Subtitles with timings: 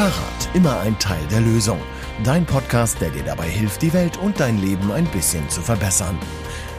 [0.00, 1.78] Fahrrad, immer ein Teil der Lösung.
[2.24, 6.16] Dein Podcast, der dir dabei hilft, die Welt und dein Leben ein bisschen zu verbessern.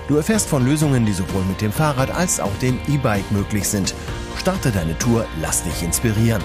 [0.07, 3.93] Du erfährst von Lösungen, die sowohl mit dem Fahrrad als auch dem E-Bike möglich sind.
[4.37, 6.41] Starte deine Tour, lass dich inspirieren.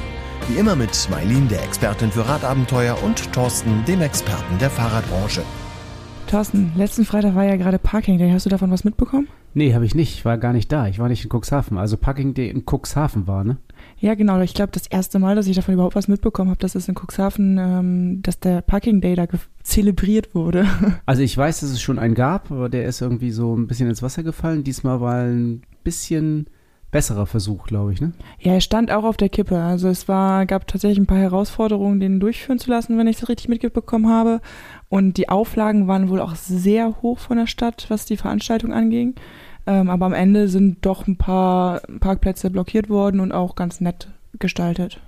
[0.48, 5.44] Wie immer mit Mailin, der Expertin für Radabenteuer, und Thorsten, dem Experten der Fahrradbranche.
[6.26, 8.30] Thorsten, letzten Freitag war ja gerade Parking Day.
[8.30, 9.28] Hast du davon was mitbekommen?
[9.54, 10.12] Nee, habe ich nicht.
[10.12, 10.88] Ich war gar nicht da.
[10.88, 11.78] Ich war nicht in Cuxhaven.
[11.78, 13.56] Also Parking Day in Cuxhaven war, ne?
[13.98, 14.40] Ja, genau.
[14.40, 16.94] Ich glaube, das erste Mal, dass ich davon überhaupt was mitbekommen habe, dass es in
[16.94, 19.26] Cuxhaven, ähm, dass der Parking Day da
[19.62, 20.66] zelebriert wurde.
[21.06, 23.88] Also ich weiß, dass es schon einen gab, aber der ist irgendwie so ein bisschen
[23.88, 24.64] ins Wasser gefallen.
[24.64, 26.46] Diesmal war ein bisschen
[26.90, 28.12] besserer Versuch, glaube ich, ne?
[28.40, 29.58] Ja, er stand auch auf der Kippe.
[29.58, 33.28] Also es war, gab tatsächlich ein paar Herausforderungen, den durchführen zu lassen, wenn ich das
[33.28, 34.40] richtig mitbekommen habe.
[34.88, 39.14] Und die Auflagen waren wohl auch sehr hoch von der Stadt, was die Veranstaltung anging.
[39.66, 44.08] Ähm, aber am Ende sind doch ein paar Parkplätze blockiert worden und auch ganz nett
[44.38, 45.00] gestaltet.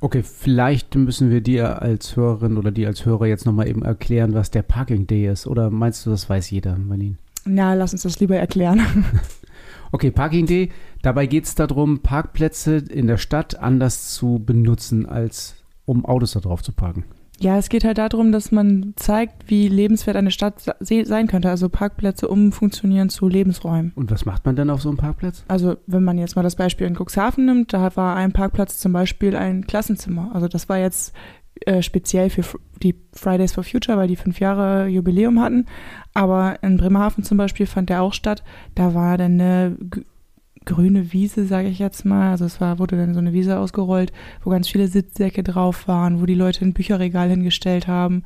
[0.00, 4.34] Okay, vielleicht müssen wir dir als Hörerin oder dir als Hörer jetzt nochmal eben erklären,
[4.34, 5.46] was der Parking Day ist.
[5.46, 7.16] Oder meinst du, das weiß jeder, Marlene?
[7.46, 9.04] Ja, lass uns das lieber erklären.
[9.92, 10.70] okay, Parking Day.
[11.02, 15.54] Dabei geht es darum, Parkplätze in der Stadt anders zu benutzen, als
[15.86, 17.04] um Autos da drauf zu parken.
[17.38, 21.50] Ja, es geht halt darum, dass man zeigt, wie lebenswert eine Stadt sein könnte.
[21.50, 23.92] Also Parkplätze umfunktionieren zu Lebensräumen.
[23.94, 25.44] Und was macht man dann auf so einem Parkplatz?
[25.48, 28.92] Also wenn man jetzt mal das Beispiel in Cuxhaven nimmt, da war ein Parkplatz zum
[28.92, 30.30] Beispiel ein Klassenzimmer.
[30.32, 31.14] Also das war jetzt
[31.60, 35.66] äh, speziell für die Fridays for Future, weil die fünf Jahre Jubiläum hatten.
[36.14, 38.42] Aber in Bremerhaven zum Beispiel fand der auch statt.
[38.74, 39.76] Da war dann eine
[40.66, 42.32] grüne Wiese, sage ich jetzt mal.
[42.32, 44.12] Also es war, wurde dann so eine Wiese ausgerollt,
[44.44, 48.24] wo ganz viele Sitzsäcke drauf waren, wo die Leute ein Bücherregal hingestellt haben,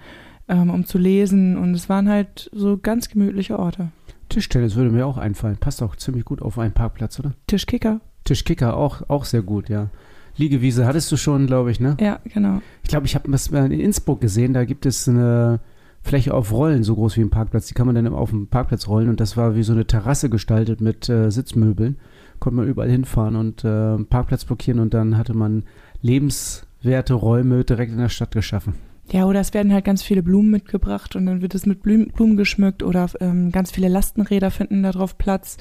[0.48, 1.56] ähm, um zu lesen.
[1.56, 3.92] Und es waren halt so ganz gemütliche Orte.
[4.28, 5.58] Tischtennis würde mir auch einfallen.
[5.58, 7.34] Passt auch ziemlich gut auf einen Parkplatz, oder?
[7.46, 8.00] Tischkicker.
[8.24, 9.91] Tischkicker, auch, auch sehr gut, ja.
[10.36, 11.96] Liegewiese hattest du schon, glaube ich, ne?
[12.00, 12.62] Ja, genau.
[12.83, 14.55] Ich glaube, ich habe das in Innsbruck gesehen.
[14.55, 15.61] Da gibt es eine
[16.02, 17.66] Fläche auf Rollen, so groß wie ein Parkplatz.
[17.66, 19.08] Die kann man dann auf dem Parkplatz rollen.
[19.08, 21.96] Und das war wie so eine Terrasse gestaltet mit äh, Sitzmöbeln
[22.40, 25.64] konnte man überall hinfahren und äh, Parkplatz blockieren und dann hatte man
[26.02, 28.74] lebenswerte Räume direkt in der Stadt geschaffen.
[29.12, 32.36] Ja, oder es werden halt ganz viele Blumen mitgebracht und dann wird es mit Blumen,
[32.36, 35.56] geschmückt oder ähm, ganz viele Lastenräder finden darauf Platz.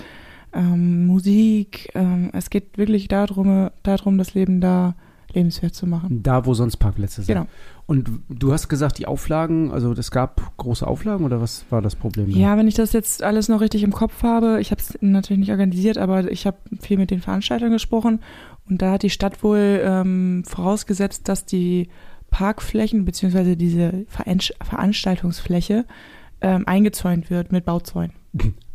[0.54, 1.90] Ähm, Musik.
[1.96, 4.96] Ähm, es geht wirklich darum, darum, das Leben da
[5.34, 6.24] lebenswert zu machen.
[6.24, 7.36] Da, wo sonst Parkplätze sind.
[7.36, 7.48] Genau.
[7.86, 11.96] Und du hast gesagt, die Auflagen, also es gab große Auflagen oder was war das
[11.96, 12.30] Problem?
[12.30, 15.40] Ja, wenn ich das jetzt alles noch richtig im Kopf habe, ich habe es natürlich
[15.40, 18.20] nicht organisiert, aber ich habe viel mit den Veranstaltern gesprochen
[18.70, 21.90] und da hat die Stadt wohl ähm, vorausgesetzt, dass die
[22.30, 23.56] Parkflächen bzw.
[23.56, 25.86] diese Veranstaltungsfläche
[26.42, 28.14] ähm, eingezäunt wird mit Bauzäunen.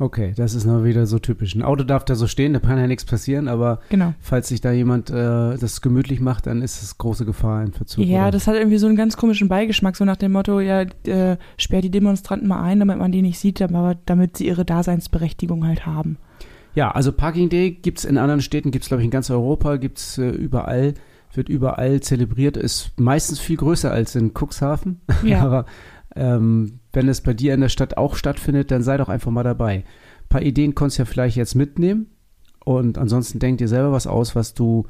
[0.00, 1.54] Okay, das ist noch wieder so typisch.
[1.54, 4.14] Ein Auto darf da so stehen, da kann ja nichts passieren, aber genau.
[4.18, 8.06] falls sich da jemand äh, das gemütlich macht, dann ist es große Gefahr in Verzug.
[8.06, 8.30] Ja, oder?
[8.30, 11.82] das hat irgendwie so einen ganz komischen Beigeschmack, so nach dem Motto, ja, äh, sperr
[11.82, 15.84] die Demonstranten mal ein, damit man die nicht sieht, aber damit sie ihre Daseinsberechtigung halt
[15.84, 16.16] haben.
[16.74, 19.30] Ja, also Parking Day gibt es in anderen Städten, gibt es glaube ich in ganz
[19.30, 20.94] Europa, gibt es äh, überall,
[21.34, 25.40] wird überall zelebriert, ist meistens viel größer als in Cuxhaven, ja.
[25.44, 25.66] aber
[26.16, 29.42] ähm, wenn es bei dir in der Stadt auch stattfindet, dann sei doch einfach mal
[29.42, 29.76] dabei.
[29.76, 32.06] Ein paar Ideen konntest du ja vielleicht jetzt mitnehmen.
[32.64, 34.86] Und ansonsten denk dir selber was aus, was du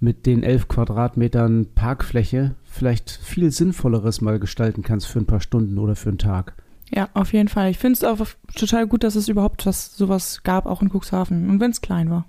[0.00, 5.78] mit den elf Quadratmetern Parkfläche vielleicht viel Sinnvolleres mal gestalten kannst für ein paar Stunden
[5.78, 6.54] oder für einen Tag.
[6.90, 7.70] Ja, auf jeden Fall.
[7.70, 11.50] Ich finde es auch total gut, dass es überhaupt was, sowas gab, auch in Cuxhaven.
[11.50, 12.26] Und wenn es klein war.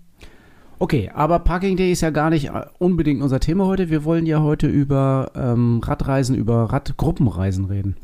[0.78, 3.90] Okay, aber Parking Day ist ja gar nicht unbedingt unser Thema heute.
[3.90, 7.96] Wir wollen ja heute über ähm, Radreisen, über Radgruppenreisen reden.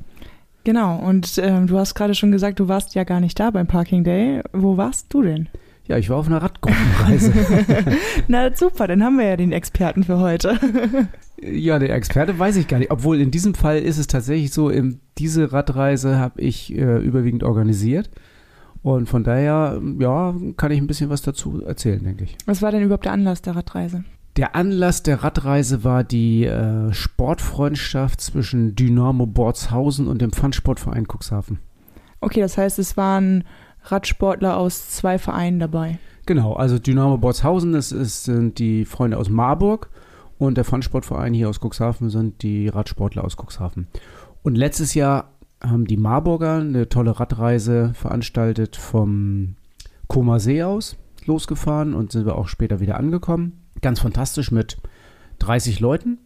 [0.67, 3.67] Genau, und ähm, du hast gerade schon gesagt, du warst ja gar nicht da beim
[3.67, 4.41] Parking Day.
[4.51, 5.47] Wo warst du denn?
[5.85, 7.31] Ja, ich war auf einer Radgruppenreise.
[8.27, 10.59] Na super, dann haben wir ja den Experten für heute.
[11.41, 12.91] ja, der Experte weiß ich gar nicht.
[12.91, 17.45] Obwohl in diesem Fall ist es tatsächlich so, in diese Radreise habe ich äh, überwiegend
[17.45, 18.09] organisiert.
[18.83, 22.35] Und von daher, ja, kann ich ein bisschen was dazu erzählen, denke ich.
[22.45, 24.03] Was war denn überhaupt der Anlass der Radreise?
[24.37, 31.57] Der Anlass der Radreise war die äh, Sportfreundschaft zwischen Dynamo Bordshausen und dem Pfandsportverein Cuxhaven.
[32.21, 33.45] Okay, das heißt, es waren
[33.85, 35.97] Radsportler aus zwei Vereinen dabei.
[36.27, 39.89] Genau, also Dynamo Bordshausen das ist, sind die Freunde aus Marburg
[40.37, 43.87] und der Pfandsportverein hier aus Cuxhaven sind die Radsportler aus Cuxhaven.
[44.43, 45.31] Und letztes Jahr
[45.63, 49.55] haben die Marburger eine tolle Radreise veranstaltet vom
[50.05, 50.95] Koma See aus
[51.25, 54.75] losgefahren und sind wir auch später wieder angekommen ganz fantastisch mit
[55.39, 56.17] 30 Leuten.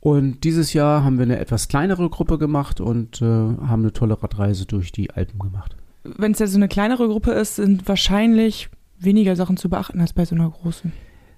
[0.00, 4.20] Und dieses Jahr haben wir eine etwas kleinere Gruppe gemacht und äh, haben eine tolle
[4.20, 5.76] Radreise durch die Alpen gemacht.
[6.02, 10.14] Wenn es ja so eine kleinere Gruppe ist, sind wahrscheinlich weniger Sachen zu beachten als
[10.14, 10.92] bei so einer großen.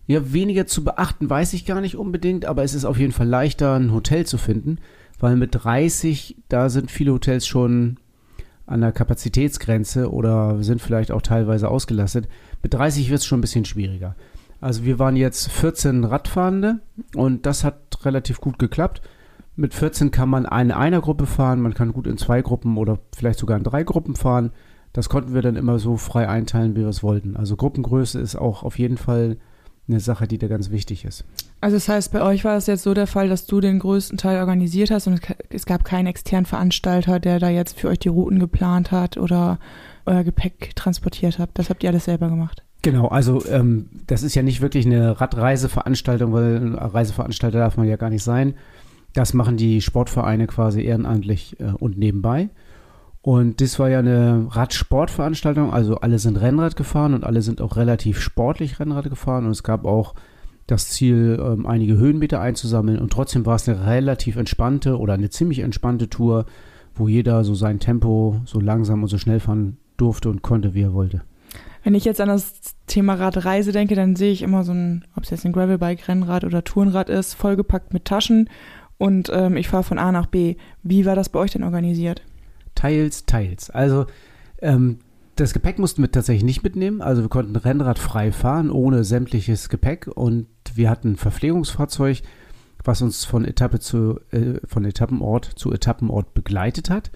[0.07, 3.29] Ja, weniger zu beachten weiß ich gar nicht unbedingt, aber es ist auf jeden Fall
[3.29, 4.79] leichter, ein Hotel zu finden,
[5.21, 7.99] weil mit 30, da sind viele Hotels schon
[8.65, 12.27] an der Kapazitätsgrenze oder sind vielleicht auch teilweise ausgelastet.
[12.63, 14.17] Mit 30 wird es schon ein bisschen schwieriger.
[14.61, 16.81] Also wir waren jetzt 14 Radfahrende
[17.15, 19.03] und das hat relativ gut geklappt.
[19.57, 22.99] Mit 14 kann man in einer Gruppe fahren, man kann gut in zwei Gruppen oder
[23.17, 24.53] vielleicht sogar in drei Gruppen fahren.
[24.93, 27.37] Das konnten wir dann immer so frei einteilen, wie wir es wollten.
[27.37, 29.37] Also Gruppengröße ist auch auf jeden Fall
[29.89, 31.25] eine Sache, die da ganz wichtig ist.
[31.61, 34.19] Also das heißt, bei euch war es jetzt so der Fall, dass du den größten
[34.19, 35.21] Teil organisiert hast und
[35.51, 39.59] es gab keinen externen Veranstalter, der da jetzt für euch die Routen geplant hat oder
[40.05, 41.51] euer Gepäck transportiert hat.
[41.55, 42.63] Das habt ihr alles selber gemacht.
[42.83, 47.97] Genau, also ähm, das ist ja nicht wirklich eine Radreiseveranstaltung, weil Reiseveranstalter darf man ja
[47.97, 48.55] gar nicht sein.
[49.15, 52.51] Das machen die Sportvereine quasi ehrenamtlich äh, und nebenbei.
[53.21, 57.77] Und das war ja eine Radsportveranstaltung, also alle sind Rennrad gefahren und alle sind auch
[57.77, 60.15] relativ sportlich Rennrad gefahren und es gab auch
[60.69, 65.31] das Ziel, ähm, einige Höhenmeter einzusammeln und trotzdem war es eine relativ entspannte oder eine
[65.31, 66.47] ziemlich entspannte Tour,
[66.95, 70.83] wo jeder so sein Tempo so langsam und so schnell fahren durfte und konnte, wie
[70.83, 71.23] er wollte.
[71.89, 72.53] Wenn ich jetzt an das
[72.87, 76.45] Thema Radreise denke, dann sehe ich immer so ein, ob es jetzt ein Gravelbike, Rennrad
[76.45, 78.51] oder Tourenrad ist, vollgepackt mit Taschen
[78.99, 80.57] und ähm, ich fahre von A nach B.
[80.83, 82.21] Wie war das bei euch denn organisiert?
[82.75, 83.71] Teils, teils.
[83.71, 84.05] Also
[84.61, 84.99] ähm,
[85.37, 87.01] das Gepäck mussten wir tatsächlich nicht mitnehmen.
[87.01, 90.09] Also wir konnten Rennrad frei fahren, ohne sämtliches Gepäck.
[90.09, 92.21] Und wir hatten ein Verpflegungsfahrzeug,
[92.85, 97.11] was uns von Etappe zu, äh, von Etappenort zu Etappenort begleitet hat.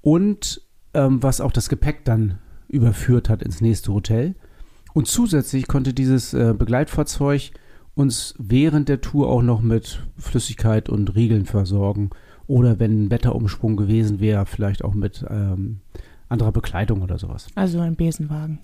[0.00, 0.62] Und
[0.94, 2.38] ähm, was auch das Gepäck dann
[2.68, 4.34] überführt hat ins nächste Hotel.
[4.94, 7.52] Und zusätzlich konnte dieses äh, Begleitfahrzeug
[7.94, 12.10] uns während der Tour auch noch mit Flüssigkeit und Riegeln versorgen.
[12.46, 15.80] Oder wenn ein Wetterumsprung gewesen wäre, vielleicht auch mit ähm,
[16.28, 17.48] anderer Bekleidung oder sowas.
[17.54, 18.60] Also ein Besenwagen.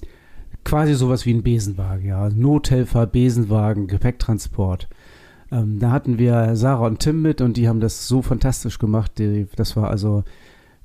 [0.65, 2.31] Quasi sowas wie ein Besenwagen, ja.
[2.31, 4.89] Nothelfer, Besenwagen, Gepäcktransport.
[5.51, 9.19] Ähm, da hatten wir Sarah und Tim mit und die haben das so fantastisch gemacht.
[9.19, 10.25] Die, das war also,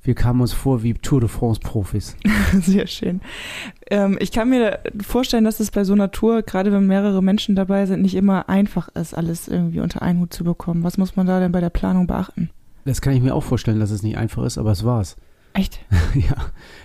[0.02, 2.16] wir kamen uns vor wie Tour de France-Profis.
[2.62, 3.20] Sehr schön.
[3.90, 7.54] Ähm, ich kann mir vorstellen, dass es bei so einer Tour, gerade wenn mehrere Menschen
[7.54, 10.84] dabei sind, nicht immer einfach ist, alles irgendwie unter einen Hut zu bekommen.
[10.84, 12.50] Was muss man da denn bei der Planung beachten?
[12.84, 15.16] Das kann ich mir auch vorstellen, dass es nicht einfach ist, aber es war's.
[15.52, 15.80] Echt?
[16.14, 16.36] ja,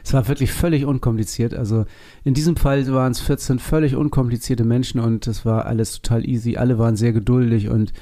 [0.03, 1.53] es war wirklich völlig unkompliziert.
[1.53, 1.85] Also
[2.23, 6.57] in diesem Fall waren es 14 völlig unkomplizierte Menschen und es war alles total easy.
[6.57, 7.93] Alle waren sehr geduldig und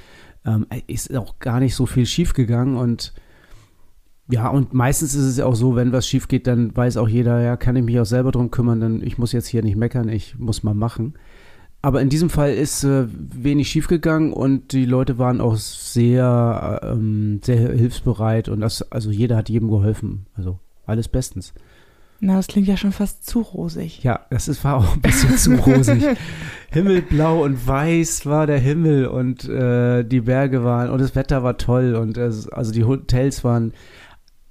[0.46, 3.14] ähm, ist auch gar nicht so viel schiefgegangen und
[4.30, 7.10] ja, und meistens ist es ja auch so, wenn was schief geht, dann weiß auch
[7.10, 9.76] jeder, ja, kann ich mich auch selber drum kümmern, denn ich muss jetzt hier nicht
[9.76, 11.16] meckern, ich muss mal machen.
[11.82, 17.42] Aber in diesem Fall ist äh, wenig schiefgegangen und die Leute waren auch sehr, ähm,
[17.44, 20.26] sehr hilfsbereit und das, also jeder hat jedem geholfen.
[20.36, 21.54] Also alles bestens.
[22.22, 24.02] Na, das klingt ja schon fast zu rosig.
[24.02, 26.02] Ja, das ist, war auch ein bisschen zu rosig.
[26.72, 31.58] Himmelblau und weiß war der Himmel und äh, die Berge waren und das Wetter war
[31.58, 33.74] toll und äh, also die Hotels waren,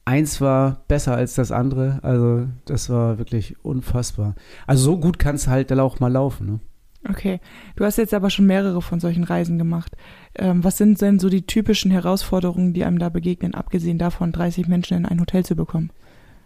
[0.04, 2.00] eins war besser als das andere.
[2.02, 4.34] Also das war wirklich unfassbar.
[4.66, 6.46] Also so gut kann es halt dann auch mal laufen.
[6.46, 6.60] Ne?
[7.08, 7.40] Okay,
[7.76, 9.96] du hast jetzt aber schon mehrere von solchen Reisen gemacht.
[10.36, 14.68] Ähm, was sind denn so die typischen Herausforderungen, die einem da begegnen, abgesehen davon, 30
[14.68, 15.90] Menschen in ein Hotel zu bekommen?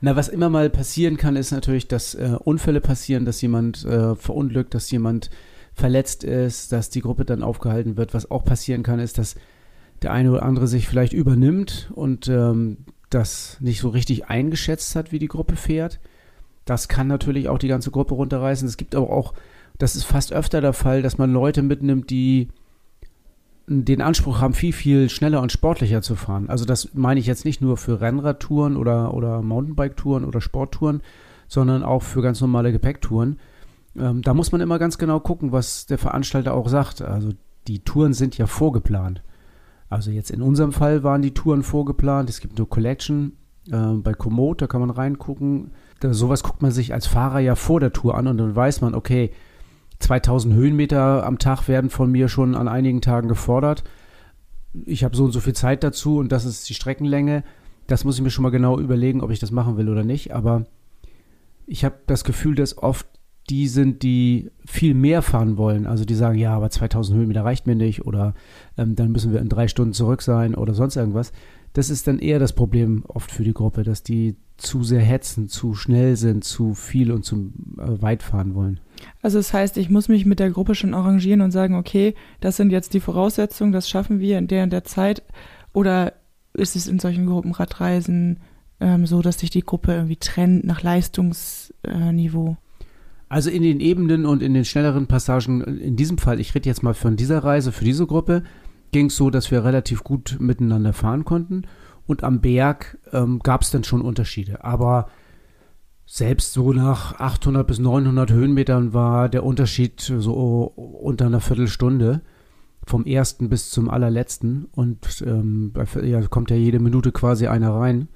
[0.00, 4.14] Na, was immer mal passieren kann, ist natürlich, dass äh, Unfälle passieren, dass jemand äh,
[4.14, 5.30] verunglückt, dass jemand
[5.74, 8.14] verletzt ist, dass die Gruppe dann aufgehalten wird.
[8.14, 9.36] Was auch passieren kann, ist, dass
[10.02, 12.78] der eine oder andere sich vielleicht übernimmt und ähm,
[13.10, 16.00] das nicht so richtig eingeschätzt hat, wie die Gruppe fährt.
[16.64, 18.66] Das kann natürlich auch die ganze Gruppe runterreißen.
[18.66, 19.34] Es gibt aber auch
[19.78, 22.48] das ist fast öfter der Fall, dass man Leute mitnimmt, die
[23.68, 26.48] den Anspruch haben, viel, viel schneller und sportlicher zu fahren.
[26.48, 31.02] Also das meine ich jetzt nicht nur für Rennradtouren oder, oder Mountainbike-Touren oder Sporttouren,
[31.48, 33.40] sondern auch für ganz normale Gepäcktouren.
[33.98, 37.02] Ähm, da muss man immer ganz genau gucken, was der Veranstalter auch sagt.
[37.02, 37.30] Also
[37.66, 39.22] die Touren sind ja vorgeplant.
[39.88, 42.28] Also jetzt in unserem Fall waren die Touren vorgeplant.
[42.28, 43.32] Es gibt eine Collection
[43.70, 45.72] äh, bei Komoot, da kann man reingucken.
[46.00, 48.80] Da, sowas guckt man sich als Fahrer ja vor der Tour an und dann weiß
[48.80, 49.30] man, okay,
[50.00, 53.84] 2000 Höhenmeter am Tag werden von mir schon an einigen Tagen gefordert.
[54.84, 57.44] Ich habe so und so viel Zeit dazu und das ist die Streckenlänge.
[57.86, 60.34] Das muss ich mir schon mal genau überlegen, ob ich das machen will oder nicht.
[60.34, 60.66] Aber
[61.66, 63.06] ich habe das Gefühl, dass oft
[63.50, 65.86] die sind, die viel mehr fahren wollen.
[65.86, 68.34] Also die sagen, ja, aber 2000 Höhenmeter reicht mir nicht oder
[68.76, 71.32] ähm, dann müssen wir in drei Stunden zurück sein oder sonst irgendwas.
[71.72, 75.48] Das ist dann eher das Problem oft für die Gruppe, dass die zu sehr hetzen,
[75.48, 78.80] zu schnell sind, zu viel und zu äh, weit fahren wollen.
[79.22, 82.56] Also das heißt, ich muss mich mit der Gruppe schon arrangieren und sagen, okay, das
[82.56, 85.22] sind jetzt die Voraussetzungen, das schaffen wir in der und der Zeit.
[85.72, 86.14] Oder
[86.54, 88.40] ist es in solchen Gruppenradreisen
[88.80, 92.56] ähm, so, dass sich die Gruppe irgendwie trennt nach Leistungsniveau?
[93.28, 96.82] Also in den Ebenen und in den schnelleren Passagen, in diesem Fall, ich rede jetzt
[96.82, 98.44] mal von dieser Reise, für diese Gruppe,
[98.92, 101.62] ging es so, dass wir relativ gut miteinander fahren konnten.
[102.06, 104.64] Und am Berg ähm, gab es dann schon Unterschiede.
[104.64, 105.08] Aber
[106.06, 110.32] selbst so nach 800 bis 900 Höhenmetern war der Unterschied so
[110.64, 112.22] unter einer Viertelstunde
[112.86, 114.66] vom ersten bis zum allerletzten.
[114.70, 115.72] Und ähm,
[116.04, 118.06] ja, kommt ja jede Minute quasi einer rein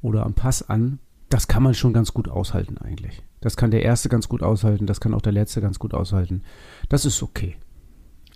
[0.00, 1.00] oder am Pass an.
[1.28, 3.24] Das kann man schon ganz gut aushalten eigentlich.
[3.44, 6.40] Das kann der erste ganz gut aushalten, das kann auch der letzte ganz gut aushalten.
[6.88, 7.56] Das ist okay.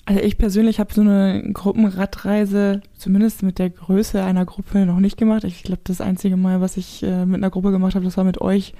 [0.05, 5.17] Also ich persönlich habe so eine Gruppenradreise, zumindest mit der Größe einer Gruppe, noch nicht
[5.17, 5.45] gemacht.
[5.45, 8.25] Ich glaube, das einzige Mal, was ich äh, mit einer Gruppe gemacht habe, das war
[8.25, 8.75] mit euch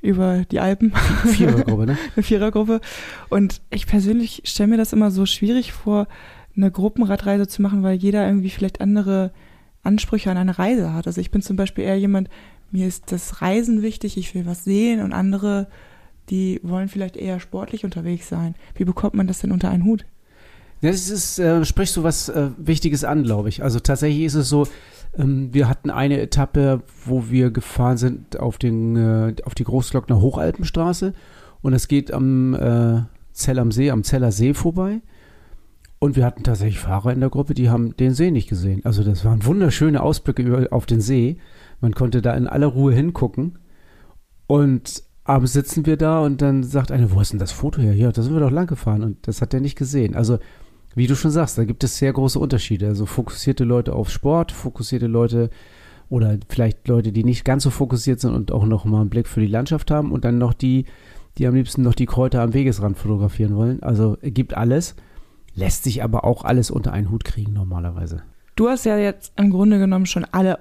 [0.00, 0.92] über die Alpen.
[1.24, 1.98] Vierergruppe, ne?
[2.16, 2.80] eine Vierergruppe.
[3.28, 6.08] Und ich persönlich stelle mir das immer so schwierig vor,
[6.56, 9.30] eine Gruppenradreise zu machen, weil jeder irgendwie vielleicht andere
[9.84, 11.06] Ansprüche an eine Reise hat.
[11.06, 12.28] Also ich bin zum Beispiel eher jemand,
[12.70, 15.68] mir ist das Reisen wichtig, ich will was sehen und andere,
[16.30, 18.54] die wollen vielleicht eher sportlich unterwegs sein.
[18.74, 20.04] Wie bekommt man das denn unter einen Hut?
[20.80, 23.62] Das ist, äh, sprichst du was äh, Wichtiges an, glaube ich.
[23.62, 24.68] Also tatsächlich ist es so,
[25.16, 30.20] ähm, wir hatten eine Etappe, wo wir gefahren sind auf, den, äh, auf die Großglockner
[30.20, 31.14] Hochalpenstraße
[31.62, 35.00] und es geht am äh, Zell am See, am Zeller See vorbei.
[36.00, 38.82] Und wir hatten tatsächlich Fahrer in der Gruppe, die haben den See nicht gesehen.
[38.84, 41.38] Also das waren wunderschöne Ausblicke über, auf den See.
[41.80, 43.58] Man konnte da in aller Ruhe hingucken.
[44.46, 47.94] Und abends sitzen wir da und dann sagt einer, wo ist denn das Foto her?
[47.94, 50.16] Ja, da sind wir doch lang gefahren und das hat er nicht gesehen.
[50.16, 50.38] Also,
[50.94, 52.88] wie du schon sagst, da gibt es sehr große Unterschiede.
[52.88, 55.50] Also fokussierte Leute auf Sport, fokussierte Leute
[56.08, 59.28] oder vielleicht Leute, die nicht ganz so fokussiert sind und auch noch mal einen Blick
[59.28, 60.86] für die Landschaft haben und dann noch die,
[61.36, 63.82] die am liebsten noch die Kräuter am Wegesrand fotografieren wollen.
[63.82, 64.96] Also gibt alles,
[65.54, 68.22] lässt sich aber auch alles unter einen Hut kriegen normalerweise.
[68.56, 70.58] Du hast ja jetzt im Grunde genommen schon alle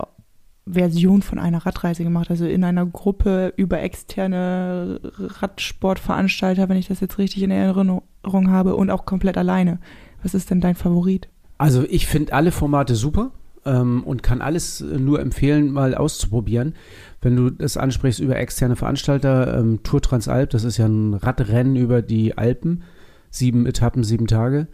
[0.69, 6.99] Version von einer Radreise gemacht, also in einer Gruppe über externe Radsportveranstalter, wenn ich das
[6.99, 8.03] jetzt richtig in Erinnerung
[8.49, 9.79] habe, und auch komplett alleine.
[10.23, 11.29] Was ist denn dein Favorit?
[11.57, 13.31] Also ich finde alle Formate super
[13.65, 16.75] ähm, und kann alles nur empfehlen, mal auszuprobieren.
[17.21, 21.75] Wenn du das ansprichst über externe Veranstalter, ähm, Tour Transalp, das ist ja ein Radrennen
[21.75, 22.83] über die Alpen,
[23.29, 24.67] sieben Etappen, sieben Tage.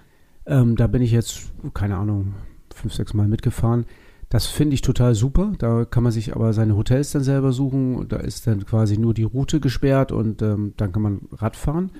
[0.46, 2.34] Ähm, da bin ich jetzt, keine Ahnung,
[2.74, 3.86] fünf, sechs Mal mitgefahren
[4.34, 5.54] das finde ich total super.
[5.60, 8.08] Da kann man sich aber seine Hotels dann selber suchen.
[8.08, 11.92] Da ist dann quasi nur die Route gesperrt und ähm, dann kann man Rad fahren.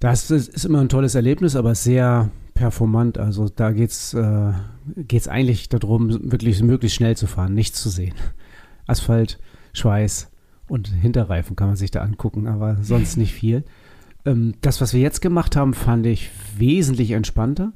[0.00, 3.16] Das ist immer ein tolles Erlebnis, aber sehr performant.
[3.16, 4.52] Also da geht es äh,
[5.30, 8.14] eigentlich darum, wirklich möglichst schnell zu fahren, nichts zu sehen.
[8.86, 9.40] Asphalt,
[9.72, 10.30] Schweiß
[10.68, 13.64] und Hinterreifen kann man sich da angucken, aber sonst nicht viel.
[14.26, 17.72] Ähm, das, was wir jetzt gemacht haben, fand ich wesentlich entspannter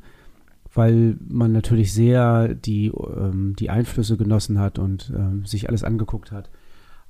[0.78, 6.30] weil man natürlich sehr die, ähm, die Einflüsse genossen hat und ähm, sich alles angeguckt
[6.30, 6.50] hat,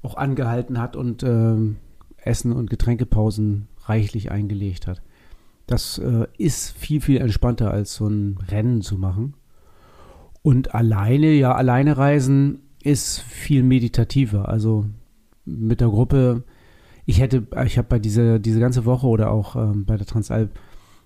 [0.01, 1.77] auch angehalten hat und ähm,
[2.17, 5.03] Essen- und Getränkepausen reichlich eingelegt hat.
[5.67, 9.35] Das äh, ist viel, viel entspannter als so ein Rennen zu machen.
[10.41, 14.49] Und alleine, ja, alleine reisen ist viel meditativer.
[14.49, 14.87] Also
[15.45, 16.43] mit der Gruppe,
[17.05, 20.59] ich hätte, ich habe bei dieser diese ganze Woche oder auch ähm, bei der Transalp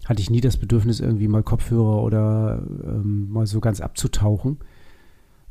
[0.04, 4.58] hatte ich nie das Bedürfnis, irgendwie mal Kopfhörer oder ähm, mal so ganz abzutauchen.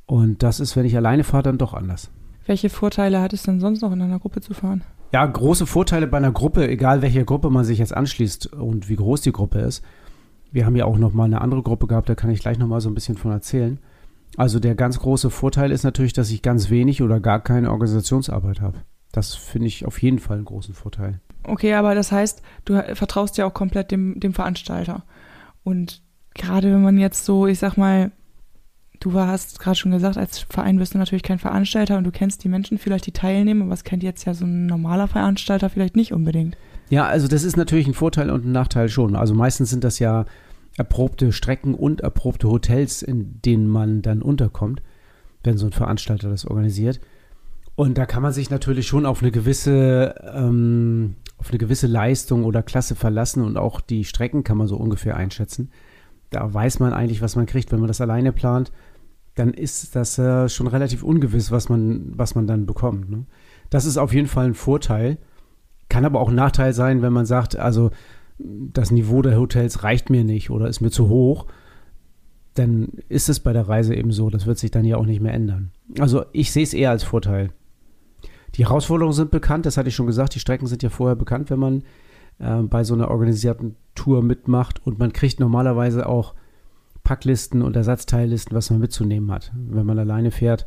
[0.05, 2.11] Und das ist, wenn ich alleine fahre, dann doch anders.
[2.45, 4.83] Welche Vorteile hat es denn sonst noch in einer Gruppe zu fahren?
[5.13, 8.95] Ja, große Vorteile bei einer Gruppe, egal welche Gruppe man sich jetzt anschließt und wie
[8.95, 9.83] groß die Gruppe ist.
[10.51, 12.67] Wir haben ja auch noch mal eine andere Gruppe gehabt, da kann ich gleich noch
[12.67, 13.79] mal so ein bisschen von erzählen.
[14.37, 18.61] Also der ganz große Vorteil ist natürlich, dass ich ganz wenig oder gar keine Organisationsarbeit
[18.61, 18.79] habe.
[19.11, 21.19] Das finde ich auf jeden Fall einen großen Vorteil.
[21.43, 25.03] Okay, aber das heißt, du vertraust ja auch komplett dem, dem Veranstalter.
[25.63, 26.01] Und
[26.33, 28.11] gerade wenn man jetzt so, ich sag mal,
[28.99, 32.43] du hast gerade schon gesagt, als Verein bist du natürlich kein Veranstalter und du kennst
[32.43, 35.95] die Menschen vielleicht, die teilnehmen, aber was kennt jetzt ja so ein normaler Veranstalter vielleicht
[35.95, 36.55] nicht unbedingt.
[36.89, 39.15] Ja, also das ist natürlich ein Vorteil und ein Nachteil schon.
[39.15, 40.25] Also meistens sind das ja
[40.77, 44.81] erprobte Strecken und erprobte Hotels, in denen man dann unterkommt,
[45.43, 46.99] wenn so ein Veranstalter das organisiert.
[47.75, 52.45] Und da kann man sich natürlich schon auf eine gewisse ähm, auf eine gewisse Leistung
[52.45, 55.71] oder Klasse verlassen und auch die Strecken kann man so ungefähr einschätzen.
[56.29, 57.71] Da weiß man eigentlich, was man kriegt.
[57.71, 58.71] Wenn man das alleine plant,
[59.33, 63.09] dann ist das äh, schon relativ ungewiss, was man, was man dann bekommt.
[63.09, 63.25] Ne?
[63.71, 65.17] Das ist auf jeden Fall ein Vorteil.
[65.89, 67.89] Kann aber auch ein Nachteil sein, wenn man sagt, also
[68.37, 71.47] das Niveau der Hotels reicht mir nicht oder ist mir zu hoch.
[72.53, 74.29] Dann ist es bei der Reise eben so.
[74.29, 75.71] Das wird sich dann ja auch nicht mehr ändern.
[75.99, 77.49] Also ich sehe es eher als Vorteil.
[78.55, 80.35] Die Herausforderungen sind bekannt, das hatte ich schon gesagt.
[80.35, 81.83] Die Strecken sind ja vorher bekannt, wenn man
[82.39, 84.85] äh, bei so einer organisierten Tour mitmacht.
[84.85, 86.33] Und man kriegt normalerweise auch
[87.03, 89.51] Packlisten und Ersatzteillisten, was man mitzunehmen hat.
[89.55, 90.65] Wenn man alleine fährt,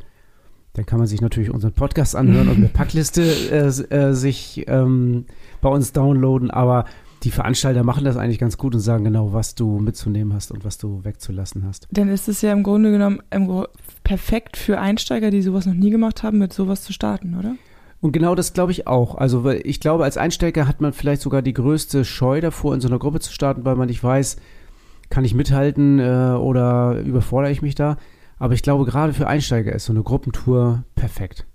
[0.73, 5.25] Dann kann man sich natürlich unseren Podcast anhören und eine Packliste äh, äh, sich ähm,
[5.61, 6.51] bei uns downloaden.
[6.51, 6.85] Aber
[7.23, 10.65] die Veranstalter machen das eigentlich ganz gut und sagen genau, was du mitzunehmen hast und
[10.65, 11.87] was du wegzulassen hast.
[11.91, 13.65] Dann ist es ja im Grunde genommen im,
[14.03, 17.55] perfekt für Einsteiger, die sowas noch nie gemacht haben, mit sowas zu starten, oder?
[18.05, 19.15] Und genau das glaube ich auch.
[19.15, 22.79] Also weil ich glaube, als Einsteiger hat man vielleicht sogar die größte Scheu davor, in
[22.79, 24.35] so einer Gruppe zu starten, weil man nicht weiß,
[25.09, 27.97] kann ich mithalten äh, oder überfordere ich mich da.
[28.37, 31.47] Aber ich glaube, gerade für Einsteiger ist so eine Gruppentour perfekt.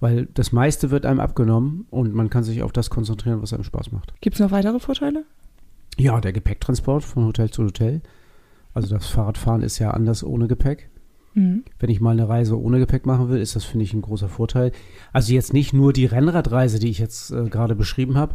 [0.00, 3.64] Weil das meiste wird einem abgenommen und man kann sich auf das konzentrieren, was einem
[3.64, 4.12] Spaß macht.
[4.20, 5.24] Gibt es noch weitere Vorteile?
[5.96, 8.02] Ja, der Gepäcktransport von Hotel zu Hotel.
[8.74, 10.89] Also das Fahrradfahren ist ja anders ohne Gepäck.
[11.34, 11.64] Mhm.
[11.78, 14.28] Wenn ich mal eine Reise ohne Gepäck machen will, ist das, finde ich, ein großer
[14.28, 14.72] Vorteil.
[15.12, 18.34] Also jetzt nicht nur die Rennradreise, die ich jetzt äh, gerade beschrieben habe,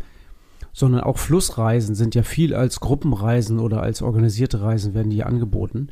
[0.73, 5.87] sondern auch Flussreisen sind ja viel als Gruppenreisen oder als organisierte Reisen werden die angeboten.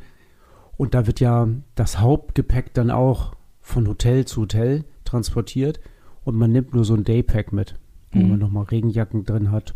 [0.76, 5.80] Und da wird ja das Hauptgepäck dann auch von Hotel zu Hotel transportiert
[6.24, 7.76] und man nimmt nur so ein Daypack mit,
[8.12, 8.30] wo mhm.
[8.30, 9.74] man nochmal Regenjacken drin hat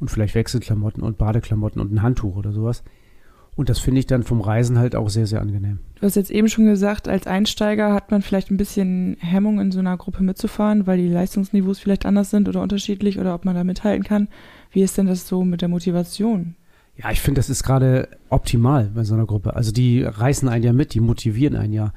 [0.00, 2.82] und vielleicht Wechselklamotten und Badeklamotten und ein Handtuch oder sowas.
[3.56, 5.78] Und das finde ich dann vom Reisen halt auch sehr, sehr angenehm.
[5.94, 9.72] Du hast jetzt eben schon gesagt, als Einsteiger hat man vielleicht ein bisschen Hemmung, in
[9.72, 13.54] so einer Gruppe mitzufahren, weil die Leistungsniveaus vielleicht anders sind oder unterschiedlich oder ob man
[13.54, 14.28] da mithalten kann.
[14.70, 16.54] Wie ist denn das so mit der Motivation?
[16.96, 19.56] Ja, ich finde, das ist gerade optimal bei so einer Gruppe.
[19.56, 21.92] Also die reißen einen ja mit, die motivieren einen ja.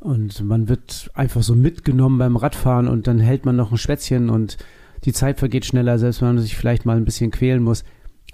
[0.00, 4.28] Und man wird einfach so mitgenommen beim Radfahren und dann hält man noch ein Schwätzchen
[4.28, 4.58] und
[5.04, 7.84] die Zeit vergeht schneller, selbst wenn man sich vielleicht mal ein bisschen quälen muss.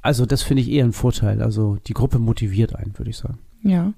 [0.05, 1.41] Also das finde ich eher ein Vorteil.
[1.41, 3.39] Also die Gruppe motiviert einen, würde ich sagen.
[3.63, 3.95] Ja.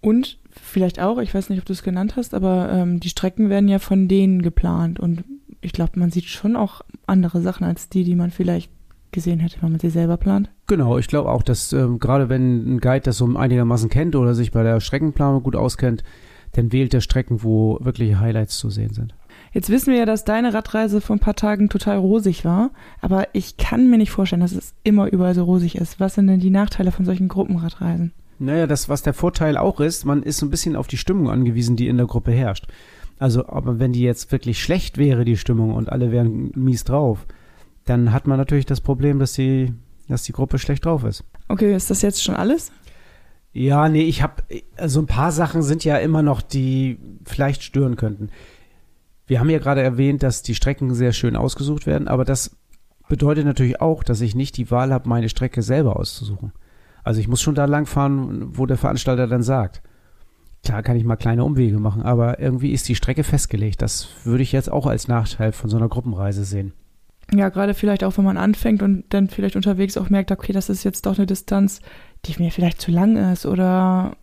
[0.00, 3.50] Und vielleicht auch, ich weiß nicht, ob du es genannt hast, aber ähm, die Strecken
[3.50, 4.98] werden ja von denen geplant.
[4.98, 5.22] Und
[5.60, 8.70] ich glaube, man sieht schon auch andere Sachen als die, die man vielleicht
[9.12, 10.48] gesehen hätte, wenn man sie selber plant.
[10.66, 14.34] Genau, ich glaube auch, dass ähm, gerade wenn ein Guide das so einigermaßen kennt oder
[14.34, 16.04] sich bei der Streckenplanung gut auskennt,
[16.52, 19.14] dann wählt er Strecken, wo wirkliche Highlights zu sehen sind.
[19.54, 23.28] Jetzt wissen wir ja, dass deine Radreise vor ein paar Tagen total rosig war, aber
[23.34, 26.00] ich kann mir nicht vorstellen, dass es immer überall so rosig ist.
[26.00, 28.12] Was sind denn die Nachteile von solchen Gruppenradreisen?
[28.40, 31.30] Naja, das, was der Vorteil auch ist, man ist so ein bisschen auf die Stimmung
[31.30, 32.66] angewiesen, die in der Gruppe herrscht.
[33.20, 37.24] Also, aber wenn die jetzt wirklich schlecht wäre, die Stimmung, und alle wären mies drauf,
[37.84, 39.72] dann hat man natürlich das Problem, dass die,
[40.08, 41.22] dass die Gruppe schlecht drauf ist.
[41.46, 42.72] Okay, ist das jetzt schon alles?
[43.52, 44.42] Ja, nee, ich habe,
[44.76, 48.30] also ein paar Sachen sind ja immer noch, die vielleicht stören könnten.
[49.26, 52.56] Wir haben ja gerade erwähnt, dass die Strecken sehr schön ausgesucht werden, aber das
[53.08, 56.52] bedeutet natürlich auch, dass ich nicht die Wahl habe, meine Strecke selber auszusuchen.
[57.02, 59.82] Also ich muss schon da lang fahren, wo der Veranstalter dann sagt.
[60.64, 63.82] Klar kann ich mal kleine Umwege machen, aber irgendwie ist die Strecke festgelegt.
[63.82, 66.72] Das würde ich jetzt auch als Nachteil von so einer Gruppenreise sehen.
[67.32, 70.68] Ja, gerade vielleicht auch, wenn man anfängt und dann vielleicht unterwegs auch merkt, okay, das
[70.68, 71.80] ist jetzt doch eine Distanz,
[72.24, 74.16] die mir vielleicht zu lang ist oder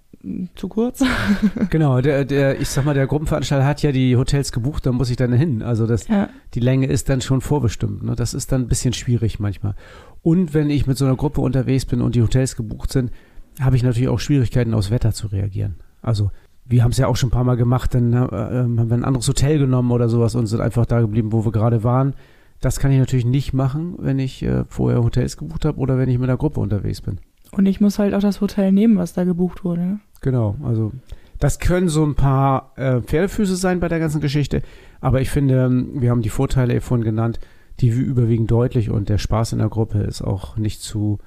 [0.56, 1.04] zu kurz.
[1.69, 5.10] genau, der, der, ich sag mal, der Gruppenveranstalter hat ja die Hotels gebucht, da muss
[5.10, 5.63] ich dann hin.
[5.63, 6.30] Also das, ja.
[6.54, 8.04] die Länge ist dann schon vorbestimmt.
[8.04, 8.15] Ne?
[8.15, 9.76] Das ist dann ein bisschen schwierig manchmal.
[10.21, 13.12] Und wenn ich mit so einer Gruppe unterwegs bin und die Hotels gebucht sind,
[13.60, 15.76] habe ich natürlich auch Schwierigkeiten, aufs Wetter zu reagieren.
[16.02, 16.32] Also
[16.65, 19.04] wir haben es ja auch schon ein paar Mal gemacht, dann äh, haben wir ein
[19.04, 22.13] anderes Hotel genommen oder sowas und sind einfach da geblieben, wo wir gerade waren.
[22.62, 26.10] Das kann ich natürlich nicht machen, wenn ich äh, vorher Hotels gebucht habe oder wenn
[26.10, 27.19] ich mit einer Gruppe unterwegs bin.
[27.51, 29.81] Und ich muss halt auch das Hotel nehmen, was da gebucht wurde.
[29.81, 29.99] Ne?
[30.21, 30.91] Genau, also
[31.39, 34.61] das können so ein paar äh, Pferdefüße sein bei der ganzen Geschichte,
[35.01, 37.39] aber ich finde, ähm, wir haben die Vorteile vorhin genannt,
[37.79, 41.17] die überwiegen deutlich und der Spaß in der Gruppe ist auch nicht zu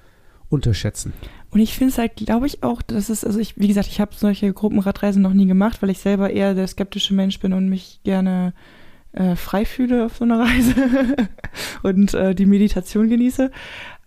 [0.48, 1.12] unterschätzen.
[1.50, 4.00] Und ich finde es halt, glaube ich, auch, dass es, also ich, wie gesagt, ich
[4.00, 7.68] habe solche Gruppenradreisen noch nie gemacht, weil ich selber eher der skeptische Mensch bin und
[7.68, 8.52] mich gerne
[9.12, 10.74] äh, frei fühle auf so einer Reise
[11.82, 13.50] und äh, die Meditation genieße.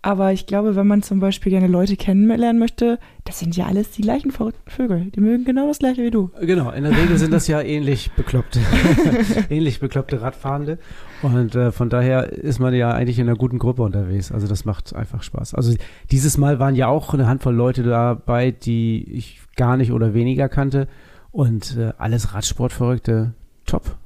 [0.08, 3.92] Aber ich glaube, wenn man zum Beispiel gerne Leute kennenlernen möchte, das sind ja alles
[3.92, 5.12] die gleichen verrückten Vögel.
[5.14, 6.32] Die mögen genau das gleiche wie du.
[6.40, 8.62] Genau, in der Regel sind das ja ähnlich bekloppte,
[9.50, 10.80] ähnlich bekloppte Radfahrende.
[11.24, 14.32] Und äh, von daher ist man ja eigentlich in einer guten Gruppe unterwegs.
[14.32, 15.54] Also das macht einfach Spaß.
[15.54, 15.76] Also
[16.10, 20.48] dieses Mal waren ja auch eine Handvoll Leute dabei, die ich gar nicht oder weniger
[20.48, 20.88] kannte.
[21.32, 23.34] Und äh, alles Radsportverrückte,
[23.66, 23.98] top.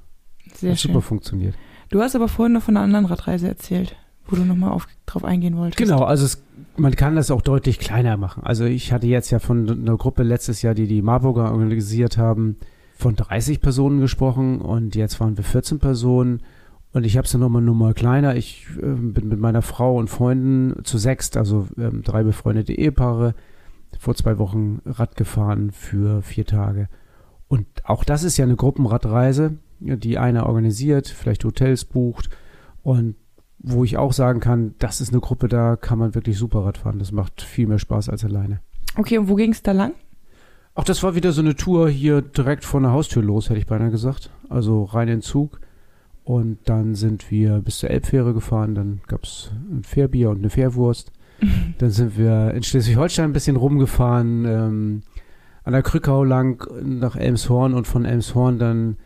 [0.56, 0.94] Sehr Hat schön.
[0.94, 1.54] super funktioniert.
[1.90, 3.96] Du hast aber vorhin noch von einer anderen Radreise erzählt
[4.32, 5.78] wo du nochmal drauf eingehen wolltest.
[5.78, 6.44] Genau, also es,
[6.78, 8.44] man kann das auch deutlich kleiner machen.
[8.44, 12.58] Also ich hatte jetzt ja von einer Gruppe letztes Jahr, die die Marburger organisiert haben,
[12.96, 16.41] von 30 Personen gesprochen und jetzt waren wir 14 Personen.
[16.94, 18.36] Und ich habe es dann nochmal nur mal kleiner.
[18.36, 23.34] Ich äh, bin mit meiner Frau und Freunden zu sechst, also ähm, drei befreundete Ehepaare,
[23.98, 26.89] vor zwei Wochen Rad gefahren für vier Tage.
[27.48, 32.30] Und auch das ist ja eine Gruppenradreise, die einer organisiert, vielleicht Hotels bucht.
[32.84, 33.15] Und
[33.63, 36.78] wo ich auch sagen kann, das ist eine Gruppe, da kann man wirklich super Rad
[36.78, 37.00] fahren.
[37.00, 38.60] Das macht viel mehr Spaß als alleine.
[38.97, 39.93] Okay, und wo ging es da lang?
[40.74, 43.67] Auch das war wieder so eine Tour hier direkt vor der Haustür los, hätte ich
[43.67, 44.32] beinahe gesagt.
[44.50, 45.60] Also rein in den Zug.
[46.24, 48.74] Und dann sind wir bis zur Elbfähre gefahren.
[48.74, 51.12] Dann gab es ein Fährbier und eine Fährwurst.
[51.78, 55.04] dann sind wir in Schleswig-Holstein ein bisschen rumgefahren, ähm,
[55.63, 58.97] an der Krückau lang nach Elmshorn und von Elmshorn dann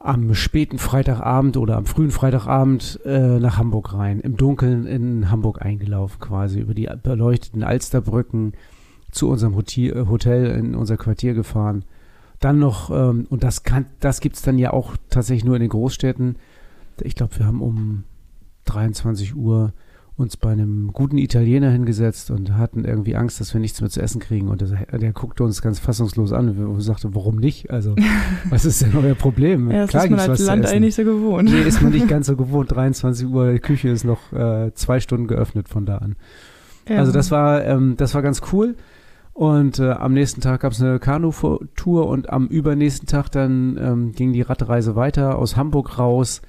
[0.00, 5.60] am späten Freitagabend oder am frühen Freitagabend äh, nach Hamburg rein, im Dunkeln in Hamburg
[5.60, 8.54] eingelaufen quasi, über die beleuchteten Alsterbrücken
[9.12, 11.84] zu unserem Hotel, Hotel in unser Quartier gefahren.
[12.40, 15.68] Dann noch, ähm, und das kann, das gibt's dann ja auch tatsächlich nur in den
[15.68, 16.36] Großstädten.
[17.02, 18.04] Ich glaube, wir haben um
[18.64, 19.74] 23 Uhr
[20.20, 24.00] uns bei einem guten Italiener hingesetzt und hatten irgendwie Angst, dass wir nichts mehr zu
[24.00, 24.48] essen kriegen.
[24.48, 27.70] Und der, der guckte uns ganz fassungslos an und sagte, warum nicht?
[27.70, 27.96] Also,
[28.50, 29.70] was ist denn euer Problem?
[29.70, 31.50] Ja, das Klar, ist man als Land eigentlich so gewohnt.
[31.50, 32.70] Nee, ist man nicht ganz so gewohnt.
[32.72, 36.16] 23 Uhr, die Küche ist noch äh, zwei Stunden geöffnet von da an.
[36.88, 36.98] Ja.
[36.98, 38.76] Also das war, ähm, das war ganz cool.
[39.32, 44.12] Und äh, am nächsten Tag gab es eine Kanu-Tour und am übernächsten Tag dann ähm,
[44.12, 46.42] ging die Radreise weiter aus Hamburg raus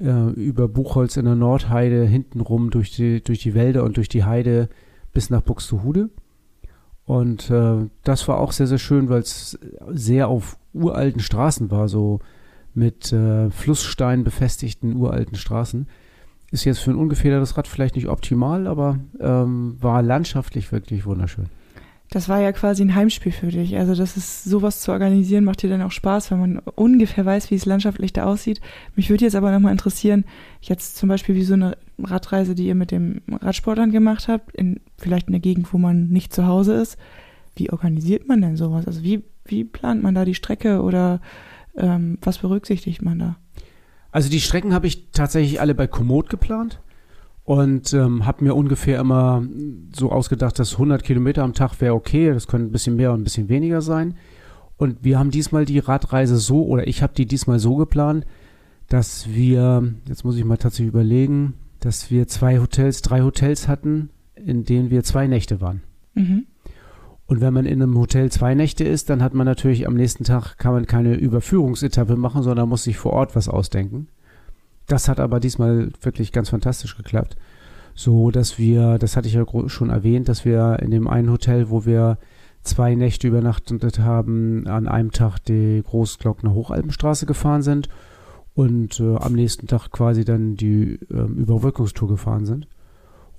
[0.00, 4.24] äh, über Buchholz in der Nordheide hintenrum durch die, durch die Wälder und durch die
[4.24, 4.68] Heide
[5.12, 6.10] bis nach Buxtehude.
[7.04, 9.58] Und äh, das war auch sehr, sehr schön, weil es
[9.88, 12.20] sehr auf uralten Straßen war, so
[12.72, 15.88] mit äh, Flussstein befestigten uralten Straßen.
[16.52, 21.46] Ist jetzt für ein ungefedertes Rad vielleicht nicht optimal, aber ähm, war landschaftlich wirklich wunderschön.
[22.12, 23.76] Das war ja quasi ein Heimspiel für dich.
[23.76, 27.52] Also das ist sowas zu organisieren, macht dir dann auch Spaß, wenn man ungefähr weiß,
[27.52, 28.60] wie es landschaftlich da aussieht.
[28.96, 30.24] Mich würde jetzt aber nochmal interessieren,
[30.60, 34.80] jetzt zum Beispiel wie so eine Radreise, die ihr mit dem Radsportlern gemacht habt, in
[34.98, 36.98] vielleicht in der Gegend, wo man nicht zu Hause ist.
[37.54, 38.88] Wie organisiert man denn sowas?
[38.88, 41.20] Also wie, wie plant man da die Strecke oder
[41.76, 43.36] ähm, was berücksichtigt man da?
[44.10, 46.80] Also die Strecken habe ich tatsächlich alle bei Komoot geplant
[47.50, 49.42] und ähm, habe mir ungefähr immer
[49.92, 53.22] so ausgedacht, dass 100 Kilometer am Tag wäre okay, das könnte ein bisschen mehr und
[53.22, 54.14] ein bisschen weniger sein.
[54.76, 58.24] Und wir haben diesmal die Radreise so, oder ich habe die diesmal so geplant,
[58.86, 64.10] dass wir, jetzt muss ich mal tatsächlich überlegen, dass wir zwei Hotels, drei Hotels hatten,
[64.36, 65.82] in denen wir zwei Nächte waren.
[66.14, 66.46] Mhm.
[67.26, 70.22] Und wenn man in einem Hotel zwei Nächte ist, dann hat man natürlich am nächsten
[70.22, 74.06] Tag, kann man keine Überführungsetappe machen, sondern muss sich vor Ort was ausdenken.
[74.90, 77.36] Das hat aber diesmal wirklich ganz fantastisch geklappt.
[77.94, 81.70] So, dass wir, das hatte ich ja schon erwähnt, dass wir in dem einen Hotel,
[81.70, 82.18] wo wir
[82.62, 87.88] zwei Nächte übernachtet haben, an einem Tag die Großglockner Hochalpenstraße gefahren sind
[88.54, 92.66] und äh, am nächsten Tag quasi dann die äh, Überbrückungstour gefahren sind.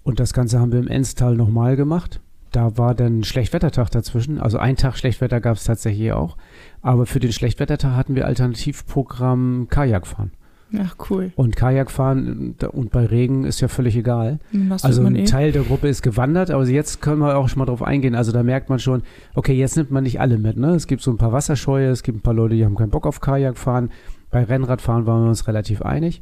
[0.03, 2.21] Und das Ganze haben wir im Enstal nochmal gemacht.
[2.53, 4.39] Da war dann Schlechtwettertag dazwischen.
[4.39, 6.37] Also ein Tag Schlechtwetter gab es tatsächlich auch.
[6.81, 10.31] Aber für den Schlechtwettertag hatten wir Alternativprogramm Kajakfahren.
[10.77, 11.31] Ach, cool.
[11.35, 14.39] Und Kajakfahren und bei Regen ist ja völlig egal.
[14.81, 15.25] Also ein eh.
[15.25, 18.15] Teil der Gruppe ist gewandert, aber jetzt können wir auch schon mal drauf eingehen.
[18.15, 19.03] Also da merkt man schon,
[19.35, 20.57] okay, jetzt nimmt man nicht alle mit.
[20.57, 20.73] Ne?
[20.75, 23.05] Es gibt so ein paar Wasserscheue, es gibt ein paar Leute, die haben keinen Bock
[23.05, 23.91] auf Kajakfahren.
[24.29, 26.21] Bei Rennradfahren waren wir uns relativ einig.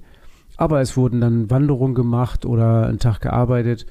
[0.57, 3.85] Aber es wurden dann Wanderungen gemacht oder einen Tag gearbeitet.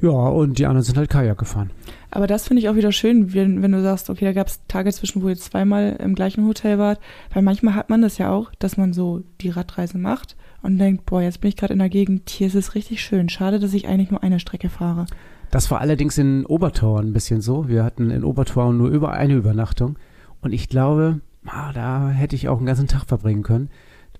[0.00, 1.70] Ja, und die anderen sind halt Kajak gefahren.
[2.10, 4.60] Aber das finde ich auch wieder schön, wenn, wenn du sagst, okay, da gab es
[4.68, 7.00] Tage zwischen, wo ihr zweimal im gleichen Hotel wart.
[7.32, 11.06] Weil manchmal hat man das ja auch, dass man so die Radreise macht und denkt,
[11.06, 13.28] boah, jetzt bin ich gerade in der Gegend, hier ist es richtig schön.
[13.28, 15.06] Schade, dass ich eigentlich nur eine Strecke fahre.
[15.50, 17.68] Das war allerdings in Obertauern ein bisschen so.
[17.68, 19.96] Wir hatten in Obertauern nur über eine Übernachtung.
[20.40, 23.70] Und ich glaube, ah, da hätte ich auch einen ganzen Tag verbringen können.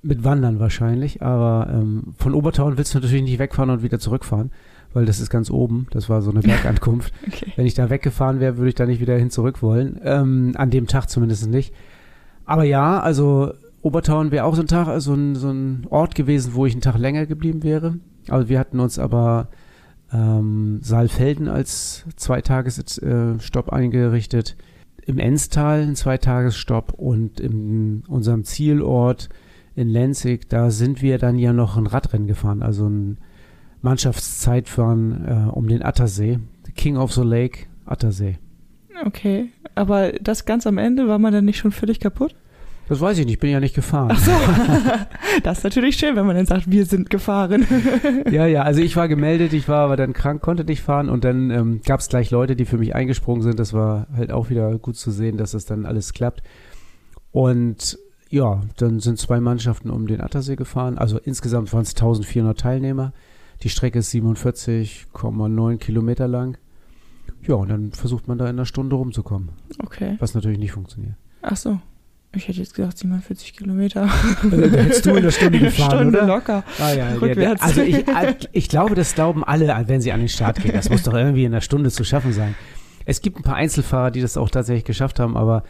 [0.03, 1.23] Mit Wandern wahrscheinlich.
[1.23, 4.51] Aber ähm, von Obertauern willst du natürlich nicht wegfahren und wieder zurückfahren
[4.97, 5.87] weil das ist ganz oben.
[5.91, 7.13] Das war so eine Bergankunft.
[7.27, 7.53] okay.
[7.55, 10.01] Wenn ich da weggefahren wäre, würde ich da nicht wieder hin zurück wollen.
[10.03, 11.75] Ähm, an dem Tag zumindest nicht.
[12.47, 16.55] Aber ja, also Obertauern wäre auch so ein Tag, so ein, so ein Ort gewesen,
[16.55, 17.99] wo ich einen Tag länger geblieben wäre.
[18.29, 19.49] Also wir hatten uns aber
[20.15, 24.57] ähm, Saalfelden als Zweitagesstopp eingerichtet.
[25.05, 29.29] Im Enstal ein Zweitagesstopp und in unserem Zielort
[29.75, 33.19] in Lenzig, da sind wir dann ja noch ein Radrennen gefahren, also ein
[33.87, 36.41] Mannschaftszeitfahren äh, um den Attersee.
[36.75, 38.39] King of the Lake, Attersee.
[39.07, 42.35] Okay, aber das ganz am Ende, war man dann nicht schon völlig kaputt?
[42.89, 44.11] Das weiß ich nicht, bin ja nicht gefahren.
[44.13, 44.33] Ach so.
[45.45, 47.65] das ist natürlich schön, wenn man dann sagt, wir sind gefahren.
[48.31, 51.23] ja, ja, also ich war gemeldet, ich war aber dann krank, konnte nicht fahren und
[51.23, 53.61] dann ähm, gab es gleich Leute, die für mich eingesprungen sind.
[53.61, 56.43] Das war halt auch wieder gut zu sehen, dass das dann alles klappt.
[57.31, 57.99] Und
[58.31, 60.99] ja, dann sind zwei Mannschaften um den Attersee gefahren.
[60.99, 63.13] Also insgesamt waren es 1400 Teilnehmer.
[63.63, 66.59] Die Strecke ist 47,9 Kilometer lang.
[67.43, 69.51] Ja, und dann versucht man da in einer Stunde rumzukommen.
[69.83, 70.17] Okay.
[70.19, 71.15] Was natürlich nicht funktioniert.
[71.43, 71.79] Ach so.
[72.35, 74.11] Ich hätte jetzt gesagt 47 Kilometer.
[74.43, 76.27] Also, da hättest du in der Stunde gefahren, Stunde oder?
[76.27, 76.65] locker.
[76.79, 77.63] Ah, ja, Rückwärts.
[77.63, 78.05] Ja, also ich,
[78.53, 80.73] ich glaube, das glauben alle, wenn sie an den Start gehen.
[80.75, 82.55] Das muss doch irgendwie in einer Stunde zu schaffen sein.
[83.07, 85.63] Es gibt ein paar Einzelfahrer, die das auch tatsächlich geschafft haben, aber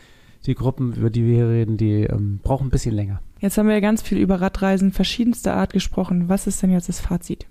[0.46, 3.20] die Gruppen, über die wir hier reden, die ähm, brauchen ein bisschen länger.
[3.40, 6.28] Jetzt haben wir ja ganz viel über Radreisen verschiedenster Art gesprochen.
[6.28, 7.46] Was ist denn jetzt das Fazit?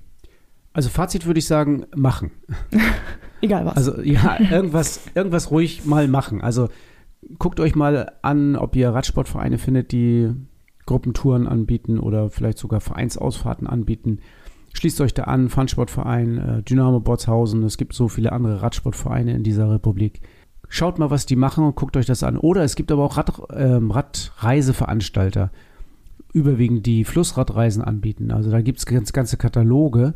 [0.76, 2.32] Also Fazit würde ich sagen, machen.
[3.42, 3.78] Egal was.
[3.78, 6.42] Also ja, irgendwas, irgendwas ruhig mal machen.
[6.42, 6.68] Also
[7.40, 10.32] guckt euch mal an, ob ihr Radsportvereine findet, die
[10.86, 14.20] Gruppentouren anbieten oder vielleicht sogar Vereinsausfahrten anbieten.
[14.74, 19.44] Schließt euch da an, Fun-Sportverein, äh, Dynamo Botshausen, es gibt so viele andere Radsportvereine in
[19.44, 20.20] dieser Republik.
[20.68, 22.38] Schaut mal, was die machen und guckt euch das an.
[22.38, 25.52] Oder es gibt aber auch Rad, ähm, Radreiseveranstalter,
[26.34, 28.32] überwiegend die Flussradreisen anbieten.
[28.32, 30.16] Also da gibt es ganz, ganze Kataloge,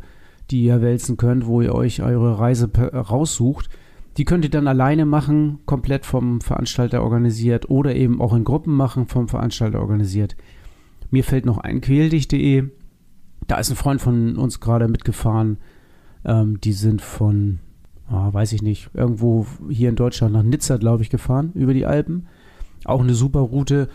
[0.50, 3.68] die ihr wälzen könnt, wo ihr euch eure Reise raussucht.
[4.16, 8.74] Die könnt ihr dann alleine machen, komplett vom Veranstalter organisiert oder eben auch in Gruppen
[8.74, 10.36] machen, vom Veranstalter organisiert.
[11.10, 12.64] Mir fällt noch ein quäldich.de.
[13.46, 15.58] Da ist ein Freund von uns gerade mitgefahren.
[16.24, 17.60] Ähm, die sind von,
[18.10, 21.86] oh, weiß ich nicht, irgendwo hier in Deutschland nach Nizza, glaube ich, gefahren, über die
[21.86, 22.26] Alpen.
[22.84, 23.88] Auch eine super Route.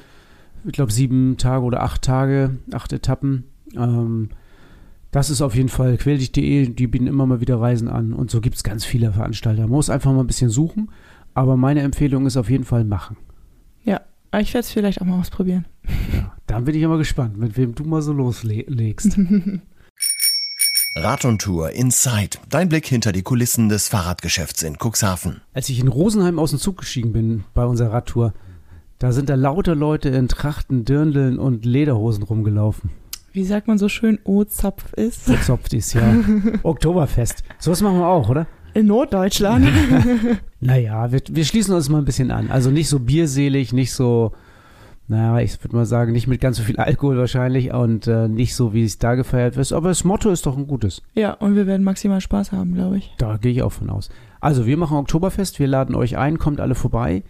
[0.65, 3.45] Ich glaube, sieben Tage oder acht Tage, acht Etappen.
[3.75, 4.29] Ähm,
[5.15, 6.67] das ist auf jeden Fall quäldich.de.
[6.67, 8.11] Die bieten immer mal wieder Reisen an.
[8.11, 9.61] Und so gibt es ganz viele Veranstalter.
[9.61, 10.91] Man muss einfach mal ein bisschen suchen.
[11.33, 13.15] Aber meine Empfehlung ist auf jeden Fall machen.
[13.85, 14.01] Ja,
[14.37, 15.67] ich werde es vielleicht auch mal ausprobieren.
[16.13, 19.17] Ja, dann bin ich aber gespannt, mit wem du mal so loslegst.
[20.97, 22.37] Rad und Tour Inside.
[22.49, 25.39] Dein Blick hinter die Kulissen des Fahrradgeschäfts in Cuxhaven.
[25.53, 28.33] Als ich in Rosenheim aus dem Zug gestiegen bin bei unserer Radtour,
[28.99, 32.91] da sind da lauter Leute in Trachten, Dirndeln und Lederhosen rumgelaufen.
[33.35, 35.29] Wie sagt man so schön, O-Zapf ist?
[35.29, 36.01] O-Zapf ist, ja.
[36.63, 37.43] Oktoberfest.
[37.59, 38.47] Sowas machen wir auch, oder?
[38.73, 39.67] In Norddeutschland.
[40.61, 42.49] naja, wir, wir schließen uns mal ein bisschen an.
[42.49, 44.31] Also nicht so bierselig, nicht so
[45.09, 48.55] naja, ich würde mal sagen, nicht mit ganz so viel Alkohol wahrscheinlich und äh, nicht
[48.55, 49.73] so, wie es da gefeiert wird.
[49.73, 51.01] Aber das Motto ist doch ein gutes.
[51.13, 53.13] Ja, und wir werden maximal Spaß haben, glaube ich.
[53.17, 54.09] Da gehe ich auch von aus.
[54.39, 57.23] Also, wir machen Oktoberfest, wir laden euch ein, kommt alle vorbei.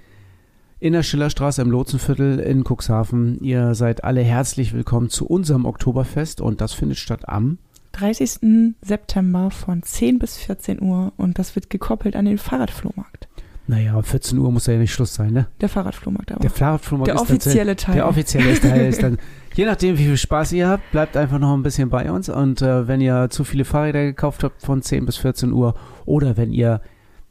[0.78, 3.40] In der Schillerstraße im Lotsenviertel in Cuxhaven.
[3.42, 7.60] Ihr seid alle herzlich willkommen zu unserem Oktoberfest und das findet statt am
[7.94, 8.76] 30.
[8.82, 13.30] September von 10 bis 14 Uhr und das wird gekoppelt an den Fahrradflohmarkt.
[13.68, 15.48] Naja, 14 Uhr muss ja nicht Schluss sein, ne?
[15.62, 16.42] Der Fahrradflohmarkt aber.
[16.42, 17.96] Der Fahrradflohmarkt der offizielle Teil.
[17.96, 19.18] Der offizielle Teil ist dann,
[19.54, 22.28] je nachdem, wie viel Spaß ihr habt, bleibt einfach noch ein bisschen bei uns.
[22.28, 25.74] Und äh, wenn ihr zu viele Fahrräder gekauft habt von 10 bis 14 Uhr
[26.06, 26.82] oder wenn ihr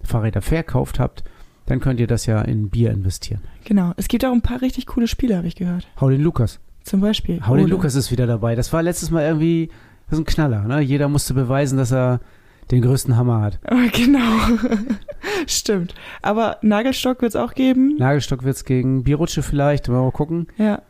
[0.02, 1.24] Fahrräder verkauft habt,
[1.66, 3.40] dann könnt ihr das ja in Bier investieren.
[3.64, 3.92] Genau.
[3.96, 5.86] Es gibt auch ein paar richtig coole Spiele, habe ich gehört.
[6.00, 6.60] Hau den Lukas.
[6.82, 7.40] Zum Beispiel.
[7.46, 8.54] Hau den Lukas ist wieder dabei.
[8.54, 9.70] Das war letztes Mal irgendwie,
[10.08, 10.80] das ist ein Knaller, ne?
[10.80, 12.20] Jeder musste beweisen, dass er
[12.70, 13.58] den größten Hammer hat.
[13.92, 14.58] Genau.
[15.46, 15.94] Stimmt.
[16.22, 17.96] Aber Nagelstock wird es auch geben.
[17.96, 19.88] Nagelstock wird es gegen Bierrutsche vielleicht.
[19.88, 20.46] Mal gucken.
[20.58, 20.82] Ja.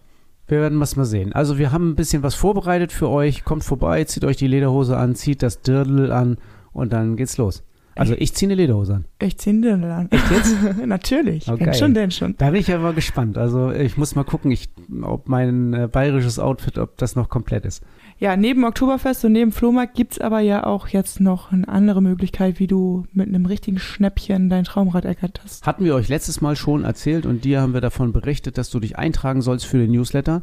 [0.46, 1.32] Wir werden was mal sehen.
[1.32, 3.44] Also wir haben ein bisschen was vorbereitet für euch.
[3.44, 6.36] Kommt vorbei, zieht euch die Lederhose an, zieht das Dirndl an
[6.72, 7.62] und dann geht's los.
[7.96, 9.04] Also ich ziehe eine Lederhose an.
[9.20, 10.10] Ich ziehe eine Dirndl an.
[10.10, 10.56] Echt jetzt?
[10.86, 11.48] Natürlich.
[11.48, 11.66] Okay.
[11.66, 12.34] Wenn schon, denn schon.
[12.38, 13.38] Da bin ich ja mal gespannt.
[13.38, 14.68] Also ich muss mal gucken, ich,
[15.02, 17.82] ob mein äh, bayerisches Outfit, ob das noch komplett ist.
[18.18, 22.00] Ja, neben Oktoberfest und neben Flohmarkt gibt es aber ja auch jetzt noch eine andere
[22.00, 25.66] Möglichkeit, wie du mit einem richtigen Schnäppchen dein Traumrad ergatterst.
[25.66, 28.80] Hatten wir euch letztes Mal schon erzählt und dir haben wir davon berichtet, dass du
[28.80, 30.42] dich eintragen sollst für den Newsletter.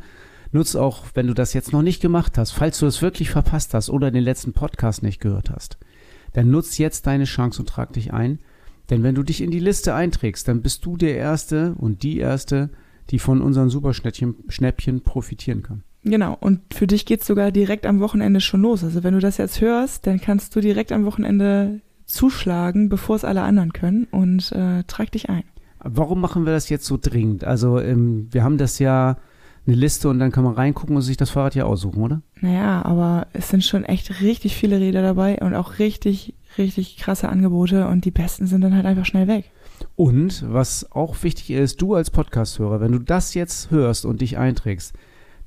[0.52, 3.74] Nutz auch, wenn du das jetzt noch nicht gemacht hast, falls du es wirklich verpasst
[3.74, 5.78] hast oder den letzten Podcast nicht gehört hast,
[6.34, 8.40] dann nutz jetzt deine Chance und trag dich ein.
[8.90, 12.18] Denn wenn du dich in die Liste einträgst, dann bist du der Erste und die
[12.18, 12.70] Erste,
[13.10, 15.84] die von unseren Superschnäppchen profitieren kann.
[16.04, 18.84] Genau, und für dich geht es sogar direkt am Wochenende schon los.
[18.84, 23.24] Also wenn du das jetzt hörst, dann kannst du direkt am Wochenende zuschlagen, bevor es
[23.24, 25.44] alle anderen können und äh, trag dich ein.
[25.80, 27.44] Warum machen wir das jetzt so dringend?
[27.44, 29.18] Also ähm, wir haben das ja
[29.68, 32.22] eine Liste und dann kann man reingucken und sich das Fahrrad ja aussuchen, oder?
[32.40, 37.30] Naja, aber es sind schon echt richtig viele Räder dabei und auch richtig, richtig krasse
[37.30, 39.52] Angebote und die besten sind dann halt einfach schnell weg.
[39.96, 44.38] Und was auch wichtig ist, du als Podcast-Hörer, wenn du das jetzt hörst und dich
[44.38, 44.94] einträgst,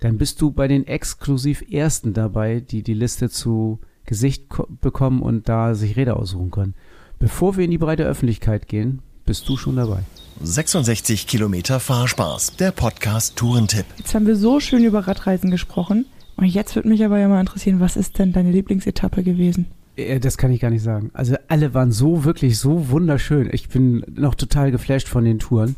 [0.00, 4.48] dann bist du bei den exklusiv Ersten dabei, die die Liste zu Gesicht
[4.80, 6.74] bekommen und da sich Räder aussuchen können.
[7.18, 10.00] Bevor wir in die breite Öffentlichkeit gehen, bist du schon dabei.
[10.42, 13.86] 66 Kilometer Fahrspaß, der Podcast Tourentipp.
[13.96, 16.06] Jetzt haben wir so schön über Radreisen gesprochen.
[16.36, 19.66] Und jetzt würde mich aber ja mal interessieren, was ist denn deine Lieblingsetappe gewesen?
[19.96, 21.10] Äh, das kann ich gar nicht sagen.
[21.14, 23.48] Also alle waren so wirklich so wunderschön.
[23.52, 25.76] Ich bin noch total geflasht von den Touren.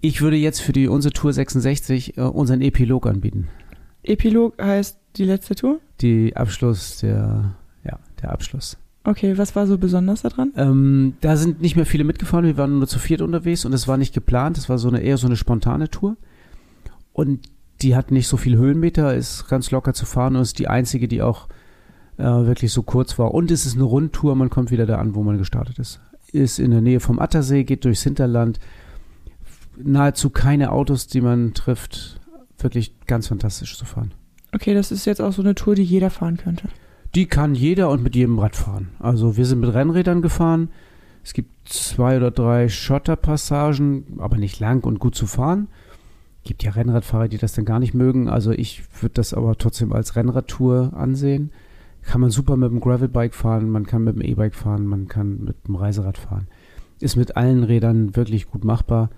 [0.00, 3.48] Ich würde jetzt für die unsere Tour 66 äh, unseren Epilog anbieten.
[4.02, 5.80] Epilog heißt die letzte Tour?
[6.00, 8.76] Die Abschluss der, ja, der Abschluss.
[9.08, 10.52] Okay, was war so besonders daran?
[10.54, 13.88] Ähm, da sind nicht mehr viele mitgefahren, wir waren nur zu viert unterwegs und es
[13.88, 16.18] war nicht geplant, es war so eine eher so eine spontane Tour.
[17.14, 17.48] Und
[17.80, 21.08] die hat nicht so viel Höhenmeter, ist ganz locker zu fahren und ist die einzige,
[21.08, 21.48] die auch
[22.18, 23.32] äh, wirklich so kurz war.
[23.32, 26.00] Und es ist eine Rundtour, man kommt wieder da an, wo man gestartet ist.
[26.30, 28.60] ist in der Nähe vom Attersee, geht durchs Hinterland.
[29.82, 32.20] Nahezu keine Autos, die man trifft.
[32.58, 34.12] Wirklich ganz fantastisch zu fahren.
[34.52, 36.68] Okay, das ist jetzt auch so eine Tour, die jeder fahren könnte.
[37.18, 38.90] Die kann jeder und mit jedem Rad fahren.
[39.00, 40.68] Also wir sind mit Rennrädern gefahren.
[41.24, 45.66] Es gibt zwei oder drei Schotterpassagen, aber nicht lang und gut zu fahren.
[46.44, 48.28] Gibt ja Rennradfahrer, die das dann gar nicht mögen.
[48.28, 51.50] Also ich würde das aber trotzdem als Rennradtour ansehen.
[52.02, 55.42] Kann man super mit dem Gravelbike fahren, man kann mit dem E-Bike fahren, man kann
[55.42, 56.46] mit dem Reiserad fahren.
[57.00, 59.10] Ist mit allen Rädern wirklich gut machbar.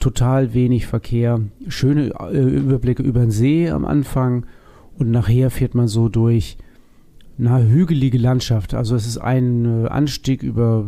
[0.00, 4.46] Total wenig Verkehr, schöne äh, Überblicke über den See am Anfang
[4.98, 6.58] und nachher fährt man so durch
[7.38, 8.74] na, hügelige Landschaft.
[8.74, 10.86] Also es ist ein äh, Anstieg über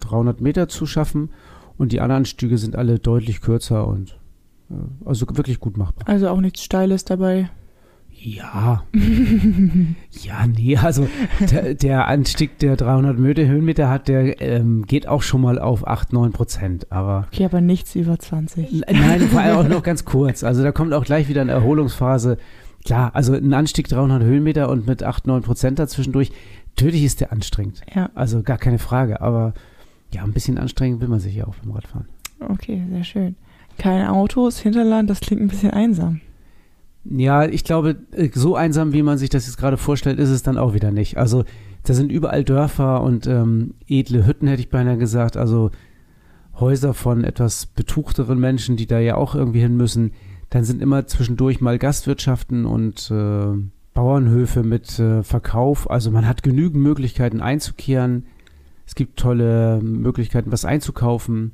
[0.00, 1.30] 300 Meter zu schaffen
[1.78, 4.18] und die anderen Anstiege sind alle deutlich kürzer und
[4.70, 4.74] äh,
[5.04, 6.08] also wirklich gut machbar.
[6.08, 7.50] Also auch nichts Steiles dabei.
[8.24, 8.84] Ja.
[10.22, 11.08] ja, nee, also
[11.50, 15.86] der, der, Anstieg der 300 Meter Höhenmeter hat, der ähm, geht auch schon mal auf
[15.86, 17.26] 8, 9 Prozent, aber...
[17.32, 18.84] Okay, aber nichts über 20.
[18.86, 20.44] Nein, vor allem auch noch ganz kurz.
[20.44, 22.36] Also da kommt auch gleich wieder eine Erholungsphase
[22.84, 26.32] Klar, also ein Anstieg 300 Höhenmeter und mit 8, 9 Prozent dazwischendurch,
[26.76, 27.82] natürlich ist der anstrengend.
[27.94, 28.10] Ja.
[28.14, 29.54] Also gar keine Frage, aber
[30.12, 32.06] ja, ein bisschen anstrengend will man sich ja auch beim Radfahren.
[32.40, 33.36] Okay, sehr schön.
[33.78, 36.20] Keine Autos, Hinterland, das klingt ein bisschen einsam.
[37.04, 40.42] Ja, ich glaube, äh, so einsam, wie man sich das jetzt gerade vorstellt, ist es
[40.42, 41.16] dann auch wieder nicht.
[41.16, 41.44] Also
[41.84, 45.36] da sind überall Dörfer und ähm, edle Hütten, hätte ich beinahe gesagt.
[45.36, 45.70] Also
[46.60, 50.12] Häuser von etwas betuchteren Menschen, die da ja auch irgendwie hin müssen.
[50.52, 53.56] Dann sind immer zwischendurch mal Gastwirtschaften und äh,
[53.94, 55.90] Bauernhöfe mit äh, Verkauf.
[55.90, 58.26] Also man hat genügend Möglichkeiten einzukehren.
[58.86, 61.52] Es gibt tolle Möglichkeiten, was einzukaufen.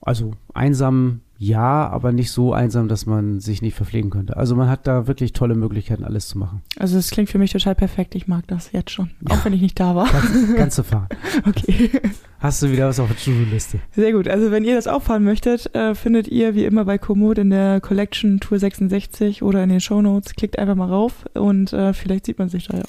[0.00, 4.36] Also einsam ja, aber nicht so einsam, dass man sich nicht verpflegen könnte.
[4.36, 6.62] Also man hat da wirklich tolle Möglichkeiten, alles zu machen.
[6.76, 8.16] Also das klingt für mich total perfekt.
[8.16, 9.36] Ich mag das jetzt schon, ja.
[9.36, 10.08] auch wenn ich nicht da war.
[10.08, 11.06] Kannst, kannst du fahren.
[11.46, 11.92] okay.
[12.40, 13.78] Hast du wieder was auf der To-Do-Liste?
[13.94, 14.26] Sehr gut.
[14.26, 17.50] Also wenn ihr das auch fahren möchtet, äh, findet ihr wie immer bei Komoot in
[17.50, 20.34] der Collection Tour 66 oder in den Show Notes.
[20.34, 22.84] Klickt einfach mal rauf und äh, vielleicht sieht man sich da ja.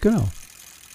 [0.00, 0.26] Genau.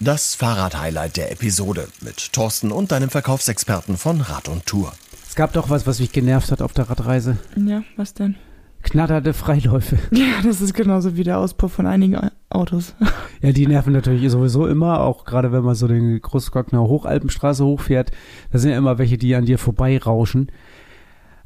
[0.00, 4.92] Das Fahrrad-Highlight der Episode mit Thorsten und deinem Verkaufsexperten von Rad und Tour
[5.38, 7.38] gab doch was, was mich genervt hat auf der Radreise.
[7.54, 8.34] Ja, was denn?
[8.82, 9.96] Knatternde Freiläufe.
[10.10, 12.18] Ja, das ist genauso wie der Auspuff von einigen
[12.50, 12.94] Autos.
[13.40, 18.10] Ja, die nerven natürlich sowieso immer, auch gerade wenn man so den Großglockner Hochalpenstraße hochfährt.
[18.50, 20.50] Da sind ja immer welche, die an dir vorbeirauschen.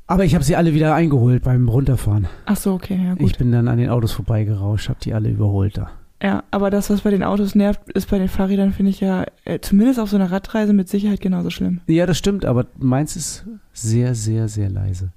[0.07, 2.29] Aber ich habe sie alle wieder eingeholt beim Runterfahren.
[2.47, 3.21] Ach so, okay, ja gut.
[3.21, 5.91] Ich bin dann an den Autos vorbeigerauscht, habe die alle überholt da.
[6.23, 9.27] Ja, aber das, was bei den Autos nervt, ist bei den Fahrrädern, finde ich ja,
[9.45, 11.81] äh, zumindest auf so einer Radreise mit Sicherheit genauso schlimm.
[11.89, 15.13] Ja, das stimmt, aber meins ist sehr, sehr, sehr leise.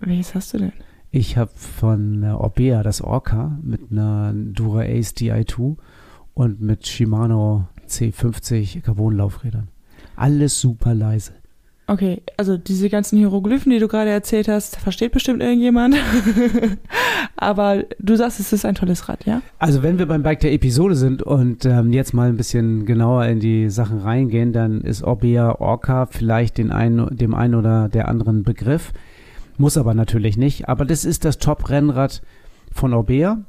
[0.00, 0.72] Welches hast du denn?
[1.10, 5.76] Ich habe von äh, Orbea das Orca mit einer Dura Ace Di2
[6.32, 9.68] und mit Shimano C50 Carbon-Laufrädern.
[10.16, 11.32] Alles super leise.
[11.88, 15.94] Okay, also diese ganzen Hieroglyphen, die du gerade erzählt hast, versteht bestimmt irgendjemand.
[17.36, 19.40] Aber du sagst, es ist ein tolles Rad, ja?
[19.60, 23.26] Also wenn wir beim Bike der Episode sind und ähm, jetzt mal ein bisschen genauer
[23.26, 28.08] in die Sachen reingehen, dann ist Orbea Orca vielleicht den einen, dem einen oder der
[28.08, 28.92] anderen Begriff.
[29.56, 30.68] Muss aber natürlich nicht.
[30.68, 32.20] Aber das ist das Top-Rennrad
[32.72, 33.44] von Orbea.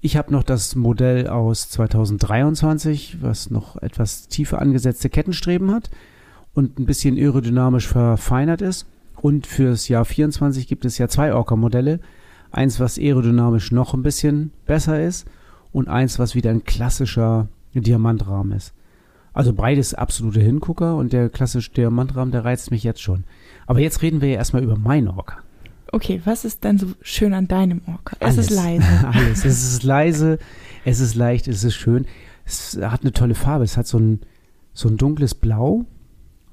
[0.00, 5.90] Ich habe noch das Modell aus 2023, was noch etwas tiefer angesetzte Kettenstreben hat
[6.54, 8.86] und ein bisschen aerodynamisch verfeinert ist.
[9.16, 12.00] Und fürs Jahr 24 gibt es ja zwei Orca-Modelle.
[12.50, 15.26] Eins, was aerodynamisch noch ein bisschen besser ist
[15.72, 18.74] und eins, was wieder ein klassischer Diamantrahmen ist.
[19.32, 23.24] Also beides absolute Hingucker und der klassische Diamantrahmen, der reizt mich jetzt schon.
[23.66, 25.38] Aber jetzt reden wir ja erstmal über mein Orca.
[25.90, 28.16] Okay, was ist denn so schön an deinem Orca?
[28.20, 28.86] Es ist leise.
[29.12, 29.44] Alles.
[29.44, 30.38] Es ist leise,
[30.84, 32.06] es ist leicht, es ist schön.
[32.44, 33.64] Es hat eine tolle Farbe.
[33.64, 34.20] Es hat so ein,
[34.74, 35.86] so ein dunkles Blau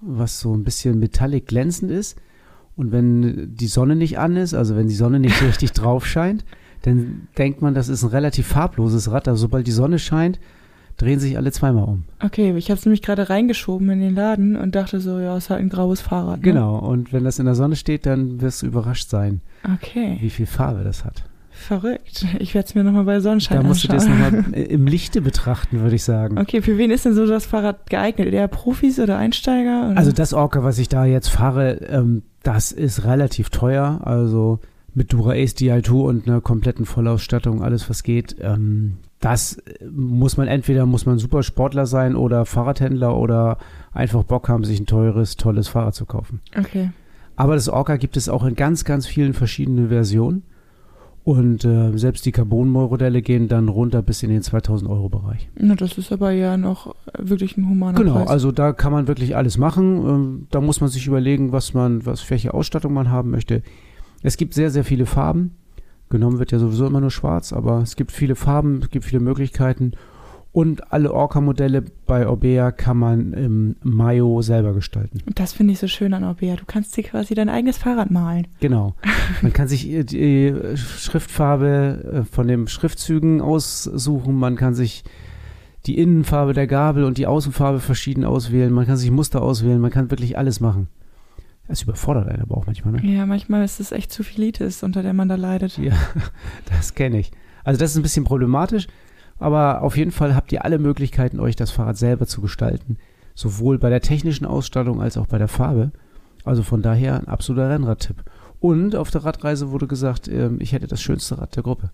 [0.01, 2.17] was so ein bisschen metallic glänzend ist.
[2.75, 6.45] Und wenn die Sonne nicht an ist, also wenn die Sonne nicht richtig drauf scheint,
[6.83, 9.27] dann denkt man, das ist ein relativ farbloses Rad.
[9.27, 10.39] Also sobald die Sonne scheint,
[10.99, 12.03] drehen sich alle zweimal um.
[12.23, 15.45] Okay, ich habe es nämlich gerade reingeschoben in den Laden und dachte so, ja, es
[15.45, 16.37] ist halt ein graues Fahrrad.
[16.37, 16.43] Ne?
[16.43, 19.41] Genau, und wenn das in der Sonne steht, dann wirst du überrascht sein,
[19.75, 20.17] okay.
[20.21, 21.23] wie viel Farbe das hat.
[21.59, 22.25] Verrückt.
[22.39, 24.07] Ich werde es mir nochmal bei Sonnenschein Da musst anschauen.
[24.07, 26.39] du das nochmal im Lichte betrachten, würde ich sagen.
[26.39, 28.33] Okay, für wen ist denn so das Fahrrad geeignet?
[28.33, 29.89] Eher Profis oder Einsteiger?
[29.89, 29.97] Oder?
[29.97, 33.99] Also das Orca, was ich da jetzt fahre, ähm, das ist relativ teuer.
[34.03, 34.59] Also
[34.95, 38.37] mit Dura Ace Di2 und einer kompletten Vollausstattung, alles was geht.
[38.41, 43.57] Ähm, das muss man entweder muss man super Sportler sein oder Fahrradhändler oder
[43.91, 46.39] einfach Bock haben, sich ein teures, tolles Fahrrad zu kaufen.
[46.57, 46.91] Okay.
[47.35, 50.43] Aber das Orca gibt es auch in ganz, ganz vielen verschiedenen Versionen.
[51.23, 55.49] Und äh, selbst die Carbon-Modelle gehen dann runter bis in den 2000 Euro Bereich.
[55.55, 58.29] Na, das ist aber ja noch wirklich ein humaner Genau, Preis.
[58.29, 59.97] also da kann man wirklich alles machen.
[60.07, 63.61] Ähm, da muss man sich überlegen, was man, was für welche Ausstattung man haben möchte.
[64.23, 65.51] Es gibt sehr, sehr viele Farben.
[66.09, 69.21] Genommen wird ja sowieso immer nur schwarz, aber es gibt viele Farben, es gibt viele
[69.21, 69.91] Möglichkeiten.
[70.51, 75.21] Und alle Orca-Modelle bei Orbea kann man im Mayo selber gestalten.
[75.27, 76.55] Und das finde ich so schön an Orbea.
[76.55, 78.47] Du kannst dir quasi dein eigenes Fahrrad malen.
[78.59, 78.95] Genau.
[79.43, 84.33] Man kann sich äh, die Schriftfarbe äh, von den Schriftzügen aussuchen.
[84.35, 85.03] Man kann sich
[85.85, 88.73] die Innenfarbe der Gabel und die Außenfarbe verschieden auswählen.
[88.73, 89.79] Man kann sich Muster auswählen.
[89.79, 90.87] Man kann wirklich alles machen.
[91.67, 93.05] Das überfordert einen aber auch manchmal, ne?
[93.05, 95.77] Ja, manchmal ist es echt zu viel Litis, unter der man da leidet.
[95.77, 95.93] Ja,
[96.65, 97.31] das kenne ich.
[97.63, 98.87] Also das ist ein bisschen problematisch,
[99.39, 102.97] aber auf jeden Fall habt ihr alle Möglichkeiten, euch das Fahrrad selber zu gestalten.
[103.35, 105.91] Sowohl bei der technischen Ausstattung als auch bei der Farbe.
[106.45, 108.17] Also von daher ein absoluter Rennradtipp.
[108.59, 111.91] Und auf der Radreise wurde gesagt, ähm, ich hätte das schönste Rad der Gruppe.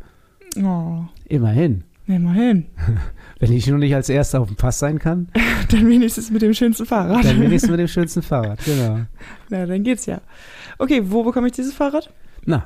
[0.63, 1.83] Oh, Immerhin.
[2.07, 2.65] immerhin.
[3.39, 5.27] Wenn ich nur nicht als Erster auf dem Pass sein kann,
[5.69, 7.25] Dann wenigstens mit dem schönsten Fahrrad.
[7.25, 8.59] dann wenigstens mit dem schönsten Fahrrad.
[8.63, 8.99] Genau.
[9.49, 10.21] Na, dann geht's ja.
[10.77, 12.11] Okay, wo bekomme ich dieses Fahrrad?
[12.45, 12.65] Na.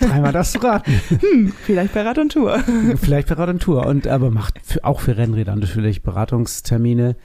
[0.00, 0.92] Dreimal darfst du raten.
[1.20, 2.58] Hm, vielleicht bei Rad und Tour.
[2.96, 3.86] Vielleicht Beratung und Tour.
[3.86, 7.16] Und aber macht für, auch für Rennräder natürlich Beratungstermine.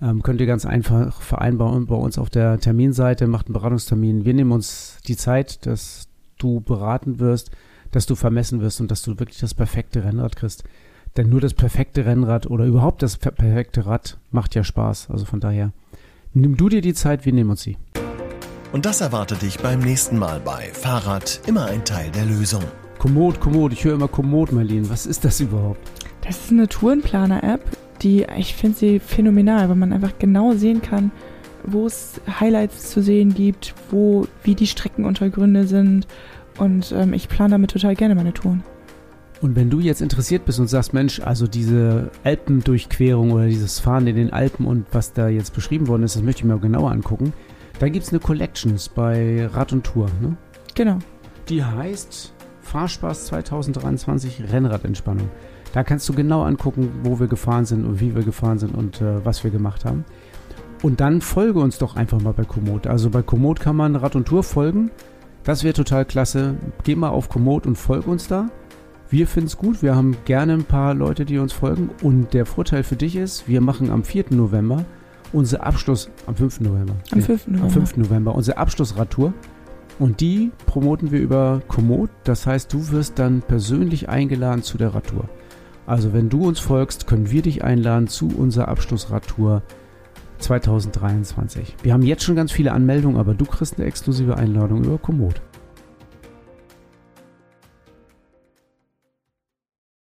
[0.00, 4.24] Ähm, könnt ihr ganz einfach vereinbaren bei uns auf der Terminseite, macht einen Beratungstermin.
[4.24, 6.08] Wir nehmen uns die Zeit, dass
[6.38, 7.50] du beraten wirst,
[7.92, 10.64] dass du vermessen wirst und dass du wirklich das perfekte Rennrad kriegst.
[11.16, 15.08] Denn nur das perfekte Rennrad oder überhaupt das per- perfekte Rad macht ja Spaß.
[15.10, 15.72] Also von daher,
[16.34, 17.78] nimm du dir die Zeit, wir nehmen uns sie.
[18.76, 22.62] Und das erwartet dich beim nächsten Mal bei Fahrrad immer ein Teil der Lösung.
[22.98, 24.90] Komoot, Komoot, ich höre immer Komoot, Marlene.
[24.90, 25.80] Was ist das überhaupt?
[26.20, 27.62] Das ist eine Tourenplaner-App,
[28.02, 31.10] die, ich finde sie phänomenal, weil man einfach genau sehen kann,
[31.64, 36.06] wo es Highlights zu sehen gibt, wo, wie die Streckenuntergründe sind.
[36.58, 38.62] Und ähm, ich plane damit total gerne meine Touren.
[39.40, 44.06] Und wenn du jetzt interessiert bist und sagst, Mensch, also diese Alpendurchquerung oder dieses Fahren
[44.06, 46.60] in den Alpen und was da jetzt beschrieben worden ist, das möchte ich mir auch
[46.60, 47.32] genauer angucken,
[47.78, 50.08] dann gibt es eine Collections bei Rad und Tour.
[50.20, 50.36] Ne?
[50.74, 50.98] Genau.
[51.48, 55.28] Die heißt Fahrspaß 2023 Rennradentspannung.
[55.72, 59.00] Da kannst du genau angucken, wo wir gefahren sind und wie wir gefahren sind und
[59.00, 60.04] äh, was wir gemacht haben.
[60.82, 62.86] Und dann folge uns doch einfach mal bei Komoot.
[62.86, 64.90] Also bei Komoot kann man Rad und Tour folgen.
[65.44, 66.56] Das wäre total klasse.
[66.84, 68.48] Geh mal auf Komoot und folge uns da.
[69.08, 69.82] Wir finden es gut.
[69.82, 71.90] Wir haben gerne ein paar Leute, die uns folgen.
[72.02, 74.26] Und der Vorteil für dich ist, wir machen am 4.
[74.30, 74.84] November
[75.32, 76.60] unser Abschluss, am 5.
[76.60, 76.94] November.
[77.12, 77.46] Am Nee, 5.
[77.48, 77.64] November.
[77.66, 77.96] am 5.
[77.96, 79.32] November, unsere Abschlussradtour.
[79.98, 82.10] Und die promoten wir über Komoot.
[82.24, 85.28] Das heißt, du wirst dann persönlich eingeladen zu der Radtour.
[85.86, 89.62] Also wenn du uns folgst, können wir dich einladen zu unserer Abschlussradtour
[90.38, 91.76] 2023.
[91.82, 95.40] Wir haben jetzt schon ganz viele Anmeldungen, aber du kriegst eine exklusive Einladung über Komoot.